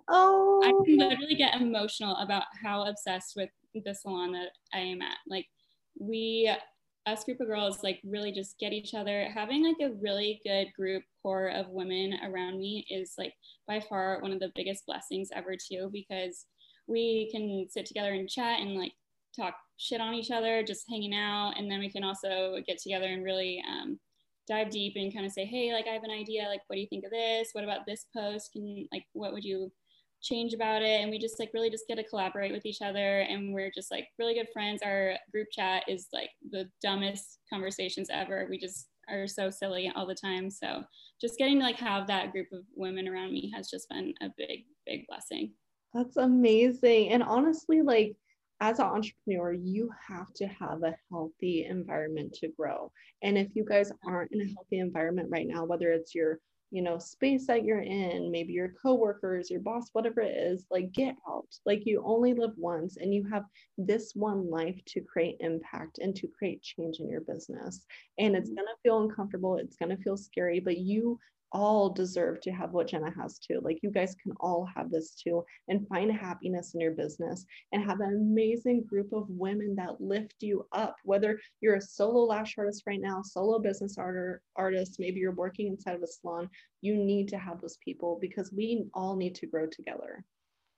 oh. 0.08 0.62
I 0.64 0.86
can 0.86 0.98
literally 0.98 1.36
get 1.36 1.62
emotional 1.62 2.16
about 2.18 2.44
how 2.64 2.86
obsessed 2.88 3.34
with 3.36 3.50
the 3.74 3.94
salon 3.94 4.32
that 4.32 4.50
I 4.74 4.80
am 4.80 5.02
at. 5.02 5.18
Like 5.28 5.48
we 6.00 6.52
us 7.06 7.24
group 7.24 7.40
of 7.42 7.48
girls 7.48 7.84
like 7.84 8.00
really 8.04 8.32
just 8.32 8.60
get 8.60 8.74
each 8.74 8.94
other. 8.94 9.28
Having 9.34 9.66
like 9.66 9.78
a 9.82 9.94
really 9.96 10.40
good 10.44 10.68
group 10.76 11.04
core 11.22 11.48
of 11.48 11.70
women 11.70 12.18
around 12.24 12.60
me 12.60 12.86
is 12.90 13.14
like 13.18 13.34
by 13.68 13.80
far 13.80 14.20
one 14.22 14.32
of 14.32 14.40
the 14.40 14.52
biggest 14.56 14.86
blessings 14.86 15.30
ever 15.34 15.56
too 15.56 15.90
because 15.92 16.46
we 16.88 17.30
can 17.32 17.68
sit 17.70 17.86
together 17.86 18.14
and 18.14 18.30
chat 18.30 18.60
and 18.60 18.76
like 18.76 18.94
talk 19.36 19.56
shit 19.78 20.02
on 20.02 20.14
each 20.14 20.32
other 20.32 20.64
just 20.64 20.86
hanging 20.90 21.16
out. 21.16 21.54
And 21.58 21.72
then 21.72 21.80
we 21.80 21.90
can 21.90 22.04
also 22.04 22.58
get 22.68 22.78
together 22.78 23.08
and 23.08 23.24
really 23.24 23.64
um, 23.68 24.00
dive 24.48 24.70
deep 24.70 24.94
and 24.96 25.14
kind 25.14 25.26
of 25.26 25.32
say 25.32 25.46
hey 25.46 25.72
like 25.74 25.88
i 25.88 25.94
have 25.94 26.04
an 26.04 26.12
idea. 26.12 26.48
Like 26.48 26.62
what 26.68 26.76
do 26.76 26.82
you 26.82 26.88
think 26.88 27.06
of 27.06 27.12
this? 27.12 27.50
What 27.54 27.64
about 27.64 27.86
this 27.88 28.06
post? 28.16 28.52
Can 28.54 28.88
like 28.92 29.06
what 29.14 29.34
would 29.34 29.44
you 29.44 29.72
change 30.22 30.54
about 30.54 30.82
it 30.82 31.02
and 31.02 31.10
we 31.10 31.18
just 31.18 31.40
like 31.40 31.52
really 31.54 31.70
just 31.70 31.88
get 31.88 31.96
to 31.96 32.04
collaborate 32.04 32.52
with 32.52 32.66
each 32.66 32.82
other 32.82 33.22
and 33.22 33.54
we're 33.54 33.72
just 33.74 33.92
like 33.92 34.08
really 34.20 34.34
good 34.34 34.48
friends. 34.54 34.82
Our 34.84 35.16
group 35.32 35.48
chat 35.52 35.84
is 35.88 36.08
like 36.14 36.30
the 36.52 36.70
dumbest 36.82 37.40
conversations 37.52 38.10
ever. 38.12 38.48
We 38.50 38.58
just 38.60 38.88
are 39.10 39.28
so 39.28 39.50
silly 39.50 39.92
all 39.96 40.06
the 40.06 40.16
time. 40.16 40.50
So 40.50 40.84
just 41.20 41.38
getting 41.38 41.60
to 41.60 41.66
like 41.66 41.78
have 41.78 42.08
that 42.08 42.32
group 42.32 42.48
of 42.54 42.62
women 42.76 43.08
around 43.08 43.32
me 43.32 43.52
has 43.56 43.70
just 43.70 43.90
been 43.90 44.14
a 44.22 44.30
big 44.38 44.66
big 44.86 45.06
blessing. 45.08 45.52
That's 45.94 46.18
amazing. 46.18 47.10
And 47.10 47.24
honestly 47.24 47.82
like 47.82 48.16
as 48.62 48.78
an 48.78 48.86
entrepreneur, 48.86 49.54
you 49.54 49.90
have 50.08 50.32
to 50.36 50.46
have 50.46 50.84
a 50.84 50.96
healthy 51.10 51.66
environment 51.66 52.32
to 52.34 52.50
grow. 52.50 52.92
And 53.24 53.36
if 53.36 53.56
you 53.56 53.66
guys 53.66 53.92
aren't 54.06 54.32
in 54.32 54.42
a 54.42 54.54
healthy 54.54 54.78
environment 54.78 55.30
right 55.32 55.48
now, 55.48 55.66
whether 55.66 55.92
it's 55.92 56.14
your 56.14 56.40
you 56.72 56.82
know 56.82 56.98
space 56.98 57.46
that 57.46 57.66
you're 57.66 57.82
in 57.82 58.32
maybe 58.32 58.54
your 58.54 58.74
coworkers 58.82 59.52
your 59.52 59.60
boss 59.60 59.90
whatever 59.92 60.22
it 60.22 60.36
is 60.36 60.66
like 60.72 60.92
get 60.94 61.16
out 61.30 61.48
like 61.66 61.86
you 61.86 62.02
only 62.06 62.34
live 62.34 62.54
once 62.58 62.98
and 62.98 63.14
you 63.14 63.28
have 63.30 63.44
this 63.78 64.14
one 64.16 64.50
life 64.50 64.80
to 64.86 65.02
create 65.02 65.36
impact 65.42 66.00
and 66.00 66.16
to 66.16 66.28
create 66.28 66.62
change 66.62 67.00
in 67.00 67.10
your 67.10 67.22
business 67.22 67.86
and 68.18 68.36
it's 68.36 68.50
mm-hmm. 68.50 68.56
going 68.56 68.68
to 68.68 68.82
feel 68.82 69.02
uncomfortable 69.02 69.58
it's 69.58 69.76
going 69.76 69.96
to 69.96 70.02
feel 70.02 70.18
scary 70.18 70.60
but 70.60 70.78
you 70.78 71.20
all 71.52 71.90
deserve 71.90 72.40
to 72.42 72.52
have 72.52 72.72
what 72.72 72.88
Jenna 72.88 73.12
has 73.20 73.40
too. 73.40 73.60
Like 73.62 73.80
you 73.82 73.92
guys 73.92 74.16
can 74.22 74.32
all 74.40 74.68
have 74.76 74.90
this 74.90 75.14
too 75.16 75.44
and 75.68 75.88
find 75.88 76.12
happiness 76.12 76.74
in 76.74 76.80
your 76.80 76.92
business 76.92 77.46
and 77.72 77.84
have 77.84 78.00
an 78.00 78.16
amazing 78.16 78.84
group 78.84 79.12
of 79.14 79.30
women 79.30 79.76
that 79.76 80.00
lift 80.00 80.36
you 80.40 80.66
up. 80.72 80.96
Whether 81.04 81.40
you're 81.60 81.76
a 81.76 81.82
solo 81.82 82.24
lash 82.24 82.56
artist 82.58 82.84
right 82.88 83.02
now, 83.02 83.22
solo 83.22 83.60
business 83.60 83.98
art- 83.98 84.42
artist, 84.56 84.98
maybe 85.00 85.20
you're 85.20 85.34
working 85.34 85.68
inside 85.68 85.96
of 85.96 86.04
a 86.04 86.08
salon, 86.08 86.50
you 86.82 86.96
need 86.96 87.28
to 87.30 87.38
have 87.38 87.62
those 87.62 87.78
people 87.84 88.18
because 88.22 88.52
we 88.54 88.86
all 88.94 89.16
need 89.16 89.36
to 89.36 89.48
grow 89.48 89.68
together. 89.68 90.24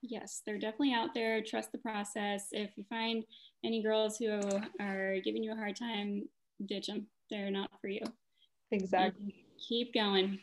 Yes, 0.02 0.42
they're 0.46 0.60
definitely 0.60 0.94
out 0.94 1.14
there. 1.14 1.42
Trust 1.42 1.72
the 1.72 1.78
process. 1.78 2.48
If 2.52 2.72
you 2.76 2.84
find 2.90 3.24
any 3.64 3.82
girls 3.82 4.18
who 4.18 4.38
are 4.82 5.16
giving 5.24 5.44
you 5.44 5.54
a 5.54 5.56
hard 5.56 5.78
time, 5.78 6.28
ditch 6.66 6.88
them. 6.88 7.08
They're 7.30 7.52
not 7.52 7.70
for 7.80 7.88
you. 7.88 8.02
Exactly. 8.72 9.24
And 9.24 9.34
keep 9.58 9.94
going. 9.94 10.40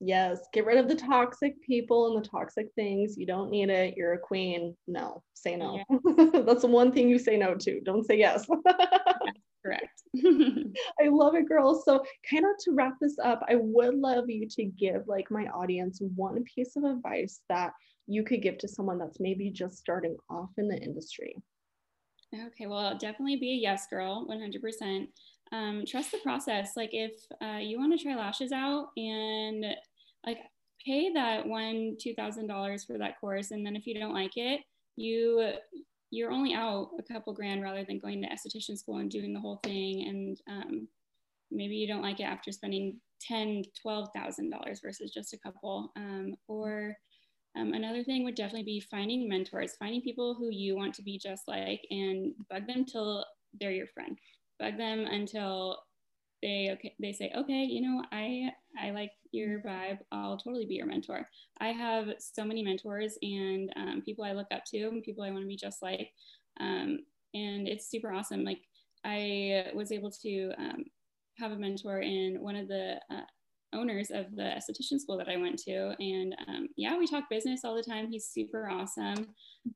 Yes, 0.00 0.40
get 0.54 0.64
rid 0.64 0.78
of 0.78 0.88
the 0.88 0.94
toxic 0.94 1.60
people 1.62 2.06
and 2.08 2.24
the 2.24 2.28
toxic 2.28 2.68
things. 2.74 3.18
You 3.18 3.26
don't 3.26 3.50
need 3.50 3.68
it. 3.68 3.94
You're 3.96 4.14
a 4.14 4.18
queen. 4.18 4.74
No, 4.86 5.22
say 5.34 5.56
no. 5.56 5.84
That's 6.32 6.62
the 6.62 6.68
one 6.68 6.90
thing 6.90 7.10
you 7.10 7.18
say 7.18 7.36
no 7.36 7.54
to. 7.54 7.80
Don't 7.82 8.06
say 8.06 8.18
yes. 8.18 8.46
Correct. 9.64 10.02
I 10.16 11.08
love 11.08 11.34
it, 11.34 11.46
girls. 11.46 11.84
So, 11.84 12.02
kind 12.28 12.46
of 12.46 12.52
to 12.64 12.72
wrap 12.72 12.94
this 12.98 13.18
up, 13.22 13.42
I 13.46 13.56
would 13.56 13.94
love 13.94 14.30
you 14.30 14.48
to 14.48 14.64
give 14.64 15.06
like 15.06 15.30
my 15.30 15.44
audience 15.48 16.00
one 16.16 16.42
piece 16.44 16.76
of 16.76 16.84
advice 16.84 17.40
that 17.50 17.72
you 18.06 18.24
could 18.24 18.40
give 18.40 18.56
to 18.58 18.68
someone 18.68 18.98
that's 18.98 19.20
maybe 19.20 19.50
just 19.50 19.76
starting 19.76 20.16
off 20.30 20.48
in 20.56 20.66
the 20.66 20.78
industry. 20.78 21.36
Okay, 22.34 22.66
well, 22.66 22.96
definitely 22.96 23.36
be 23.36 23.52
a 23.52 23.56
yes 23.56 23.86
girl, 23.88 24.26
100%. 24.28 25.08
Um, 25.52 25.84
trust 25.86 26.12
the 26.12 26.18
process. 26.18 26.72
Like, 26.76 26.90
if 26.92 27.12
uh, 27.42 27.58
you 27.58 27.78
want 27.78 27.96
to 27.96 28.02
try 28.02 28.14
lashes 28.14 28.52
out 28.52 28.88
and 28.96 29.66
like 30.24 30.38
pay 30.84 31.12
that 31.12 31.46
one 31.46 31.96
two 32.00 32.14
thousand 32.14 32.46
dollars 32.46 32.84
for 32.84 32.98
that 32.98 33.20
course 33.20 33.50
and 33.50 33.64
then 33.64 33.76
if 33.76 33.86
you 33.86 33.98
don't 33.98 34.14
like 34.14 34.36
it 34.36 34.60
you 34.96 35.52
you're 36.10 36.32
only 36.32 36.54
out 36.54 36.90
a 36.98 37.12
couple 37.12 37.32
grand 37.32 37.62
rather 37.62 37.84
than 37.84 37.98
going 37.98 38.20
to 38.22 38.28
esthetician 38.28 38.76
school 38.76 38.98
and 38.98 39.10
doing 39.10 39.32
the 39.32 39.40
whole 39.40 39.60
thing. 39.62 40.08
And 40.08 40.40
um, 40.48 40.88
maybe 41.50 41.76
you 41.76 41.86
don't 41.86 42.02
like 42.02 42.20
it 42.20 42.24
after 42.24 42.50
spending 42.50 43.00
ten, 43.20 43.62
twelve 43.80 44.08
thousand 44.14 44.50
dollars 44.50 44.80
versus 44.82 45.12
just 45.12 45.32
a 45.32 45.38
couple. 45.38 45.92
Um, 45.96 46.34
or 46.48 46.96
um, 47.56 47.72
another 47.74 48.02
thing 48.02 48.24
would 48.24 48.34
definitely 48.34 48.64
be 48.64 48.80
finding 48.80 49.28
mentors, 49.28 49.76
finding 49.78 50.02
people 50.02 50.34
who 50.34 50.50
you 50.50 50.76
want 50.76 50.94
to 50.94 51.02
be 51.02 51.18
just 51.18 51.46
like, 51.46 51.80
and 51.90 52.32
bug 52.48 52.66
them 52.66 52.84
till 52.84 53.24
they're 53.60 53.72
your 53.72 53.88
friend. 53.88 54.18
Bug 54.58 54.76
them 54.76 55.06
until 55.06 55.78
they 56.42 56.70
okay 56.72 56.94
they 57.00 57.12
say 57.12 57.32
okay 57.36 57.64
you 57.64 57.80
know 57.80 58.02
i 58.12 58.50
i 58.80 58.90
like 58.90 59.12
your 59.32 59.60
vibe. 59.60 59.98
I'll 60.10 60.36
totally 60.36 60.66
be 60.66 60.74
your 60.74 60.86
mentor. 60.86 61.28
I 61.60 61.68
have 61.68 62.08
so 62.18 62.44
many 62.44 62.62
mentors 62.62 63.16
and 63.22 63.72
um, 63.76 64.02
people 64.04 64.24
i 64.24 64.32
look 64.32 64.48
up 64.50 64.64
to 64.66 64.88
and 64.88 65.02
people 65.02 65.24
i 65.24 65.30
want 65.30 65.42
to 65.42 65.48
be 65.48 65.56
just 65.56 65.82
like 65.82 66.10
um, 66.58 66.98
and 67.34 67.68
it's 67.68 67.90
super 67.90 68.12
awesome. 68.12 68.44
Like 68.44 68.62
i 69.04 69.66
was 69.74 69.92
able 69.92 70.10
to 70.10 70.52
um, 70.58 70.84
have 71.38 71.52
a 71.52 71.56
mentor 71.56 72.00
in 72.00 72.40
one 72.40 72.56
of 72.56 72.68
the 72.68 72.96
uh, 73.10 73.22
owners 73.72 74.10
of 74.10 74.34
the 74.34 74.42
esthetician 74.42 74.98
school 74.98 75.16
that 75.16 75.28
i 75.28 75.36
went 75.36 75.56
to 75.56 75.94
and 76.00 76.34
um, 76.48 76.68
yeah 76.76 76.98
we 76.98 77.06
talk 77.06 77.30
business 77.30 77.64
all 77.64 77.76
the 77.76 77.82
time. 77.82 78.10
He's 78.10 78.26
super 78.26 78.68
awesome. 78.68 79.28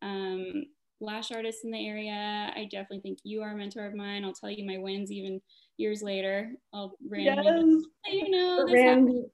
Um, 0.03 0.65
lash 1.05 1.31
artists 1.33 1.65
in 1.65 1.71
the 1.71 1.87
area. 1.87 2.53
I 2.55 2.69
definitely 2.71 3.01
think 3.01 3.19
you 3.25 3.43
are 3.43 3.53
a 3.53 3.57
mentor 3.57 3.87
of 3.87 3.95
mine. 3.95 4.25
I'll 4.25 4.33
tell 4.33 4.51
you 4.51 4.67
my 4.67 4.79
wins 4.79 5.11
even 5.11 5.41
years 5.77 6.03
later, 6.03 6.53
I'll 6.73 6.97
randomly, 7.09 7.83
yes. 8.07 8.15
you 8.15 8.31
know, 8.31 8.67
random, 8.73 9.25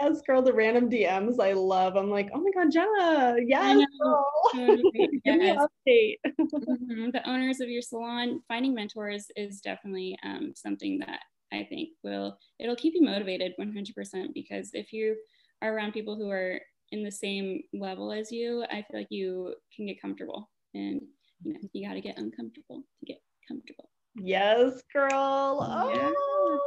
yes, 0.00 0.20
girl, 0.26 0.42
the 0.42 0.52
random 0.52 0.88
DMs 0.88 1.40
I 1.40 1.52
love. 1.52 1.96
I'm 1.96 2.10
like, 2.10 2.30
oh 2.32 2.40
my 2.40 2.50
God, 2.54 2.70
Jenna, 2.70 3.36
yes, 3.44 3.84
Give 4.54 5.36
me 5.36 5.50
an 5.50 5.58
update. 5.58 6.16
mm-hmm. 6.28 7.10
The 7.10 7.28
owners 7.28 7.60
of 7.60 7.68
your 7.68 7.82
salon, 7.82 8.40
finding 8.48 8.74
mentors 8.74 9.26
is 9.36 9.60
definitely 9.60 10.16
um, 10.22 10.52
something 10.54 10.98
that 11.00 11.20
I 11.52 11.66
think 11.68 11.90
will, 12.02 12.38
it'll 12.58 12.76
keep 12.76 12.94
you 12.94 13.02
motivated 13.02 13.52
100% 13.60 14.34
because 14.34 14.70
if 14.74 14.92
you 14.92 15.16
are 15.62 15.74
around 15.74 15.92
people 15.92 16.16
who 16.16 16.30
are 16.30 16.60
in 16.92 17.02
the 17.02 17.12
same 17.12 17.62
level 17.72 18.12
as 18.12 18.30
you, 18.30 18.64
I 18.70 18.76
feel 18.76 19.00
like 19.00 19.08
you 19.10 19.54
can 19.74 19.86
get 19.86 20.00
comfortable 20.00 20.48
and, 20.74 21.02
you 21.42 21.54
know, 21.54 21.60
you 21.72 21.86
got 21.86 21.94
to 21.94 22.00
get 22.00 22.18
uncomfortable 22.18 22.82
to 23.00 23.06
get 23.06 23.20
comfortable. 23.46 23.88
Yes, 24.16 24.82
girl. 24.92 25.10
Oh, 25.12 26.60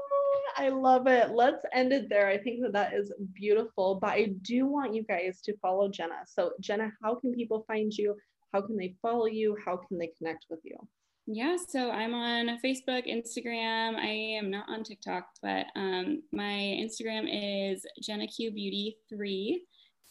I 0.57 0.69
love 0.69 1.07
it. 1.07 1.31
Let's 1.31 1.63
end 1.73 1.91
it 1.93 2.07
there. 2.09 2.27
I 2.27 2.37
think 2.37 2.61
that 2.61 2.73
that 2.73 2.93
is 2.93 3.11
beautiful. 3.33 3.95
But 3.95 4.11
I 4.11 4.33
do 4.41 4.65
want 4.65 4.93
you 4.93 5.03
guys 5.03 5.41
to 5.45 5.57
follow 5.57 5.89
Jenna. 5.89 6.23
So, 6.25 6.51
Jenna, 6.59 6.91
how 7.03 7.15
can 7.15 7.33
people 7.33 7.65
find 7.67 7.91
you? 7.93 8.15
How 8.53 8.61
can 8.61 8.77
they 8.77 8.95
follow 9.01 9.25
you? 9.25 9.57
How 9.65 9.77
can 9.77 9.97
they 9.97 10.11
connect 10.17 10.45
with 10.49 10.59
you? 10.63 10.77
Yeah, 11.27 11.55
so 11.55 11.91
I'm 11.91 12.13
on 12.13 12.59
Facebook, 12.65 13.07
Instagram. 13.07 13.95
I 13.95 14.37
am 14.37 14.49
not 14.49 14.67
on 14.67 14.83
TikTok, 14.83 15.27
but 15.41 15.67
um, 15.75 16.23
my 16.33 16.77
Instagram 16.81 17.27
is 17.29 17.85
Jenna 18.01 18.27
Q 18.27 18.51
Beauty 18.51 18.97
3. 19.09 19.63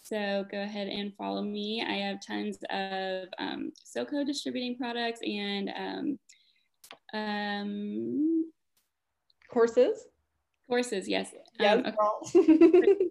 So 0.03 0.45
go 0.51 0.63
ahead 0.63 0.89
and 0.89 1.15
follow 1.15 1.43
me. 1.43 1.85
I 1.87 1.95
have 2.09 2.19
tons 2.27 2.59
of 2.71 3.29
um, 3.39 3.73
SoCo 3.85 4.27
distributing 4.27 4.77
products 4.77 5.21
and 5.25 5.71
um, 5.77 6.19
um, 7.13 8.51
courses. 9.51 10.07
Courses, 10.69 11.09
yes. 11.09 11.33
Yes, 11.59 11.85
um, 11.85 11.95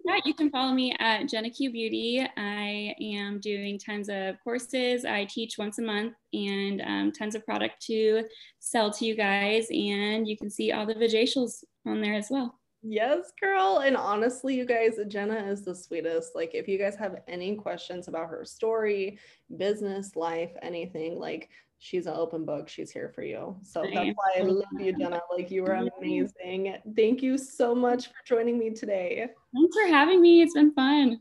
yeah, 0.06 0.18
you 0.24 0.32
can 0.34 0.50
follow 0.50 0.72
me 0.72 0.96
at 0.98 1.28
Jenna 1.28 1.50
Q 1.50 1.70
Beauty. 1.70 2.26
I 2.36 2.94
am 3.00 3.38
doing 3.38 3.78
tons 3.78 4.08
of 4.08 4.36
courses. 4.42 5.04
I 5.04 5.26
teach 5.26 5.58
once 5.58 5.78
a 5.78 5.82
month 5.82 6.14
and 6.32 6.80
um, 6.80 7.12
tons 7.12 7.34
of 7.34 7.44
product 7.44 7.82
to 7.86 8.24
sell 8.58 8.90
to 8.92 9.04
you 9.04 9.14
guys. 9.14 9.66
And 9.70 10.26
you 10.26 10.38
can 10.38 10.50
see 10.50 10.72
all 10.72 10.86
the 10.86 10.94
visuals 10.94 11.62
on 11.86 12.00
there 12.00 12.14
as 12.14 12.28
well. 12.30 12.59
Yes, 12.82 13.32
girl. 13.40 13.82
And 13.84 13.96
honestly, 13.96 14.54
you 14.54 14.64
guys, 14.64 14.98
Jenna 15.08 15.46
is 15.46 15.62
the 15.62 15.74
sweetest. 15.74 16.34
Like, 16.34 16.54
if 16.54 16.66
you 16.66 16.78
guys 16.78 16.96
have 16.96 17.20
any 17.28 17.54
questions 17.56 18.08
about 18.08 18.28
her 18.28 18.44
story, 18.44 19.18
business, 19.56 20.16
life, 20.16 20.50
anything, 20.62 21.18
like 21.18 21.50
she's 21.80 22.06
an 22.06 22.14
open 22.14 22.44
book. 22.44 22.68
She's 22.68 22.90
here 22.90 23.08
for 23.08 23.22
you. 23.22 23.56
So 23.62 23.82
that's 23.82 24.10
why 24.14 24.32
I 24.36 24.42
love 24.42 24.64
you, 24.78 24.92
Jenna. 24.92 25.20
Like 25.34 25.50
you 25.50 25.64
were 25.64 25.90
amazing. 25.98 26.76
Thank 26.94 27.22
you 27.22 27.36
so 27.36 27.74
much 27.74 28.06
for 28.06 28.14
joining 28.24 28.58
me 28.58 28.70
today. 28.70 29.28
Thanks 29.54 29.76
for 29.76 29.88
having 29.88 30.20
me. 30.20 30.42
It's 30.42 30.54
been 30.54 30.72
fun. 30.72 31.20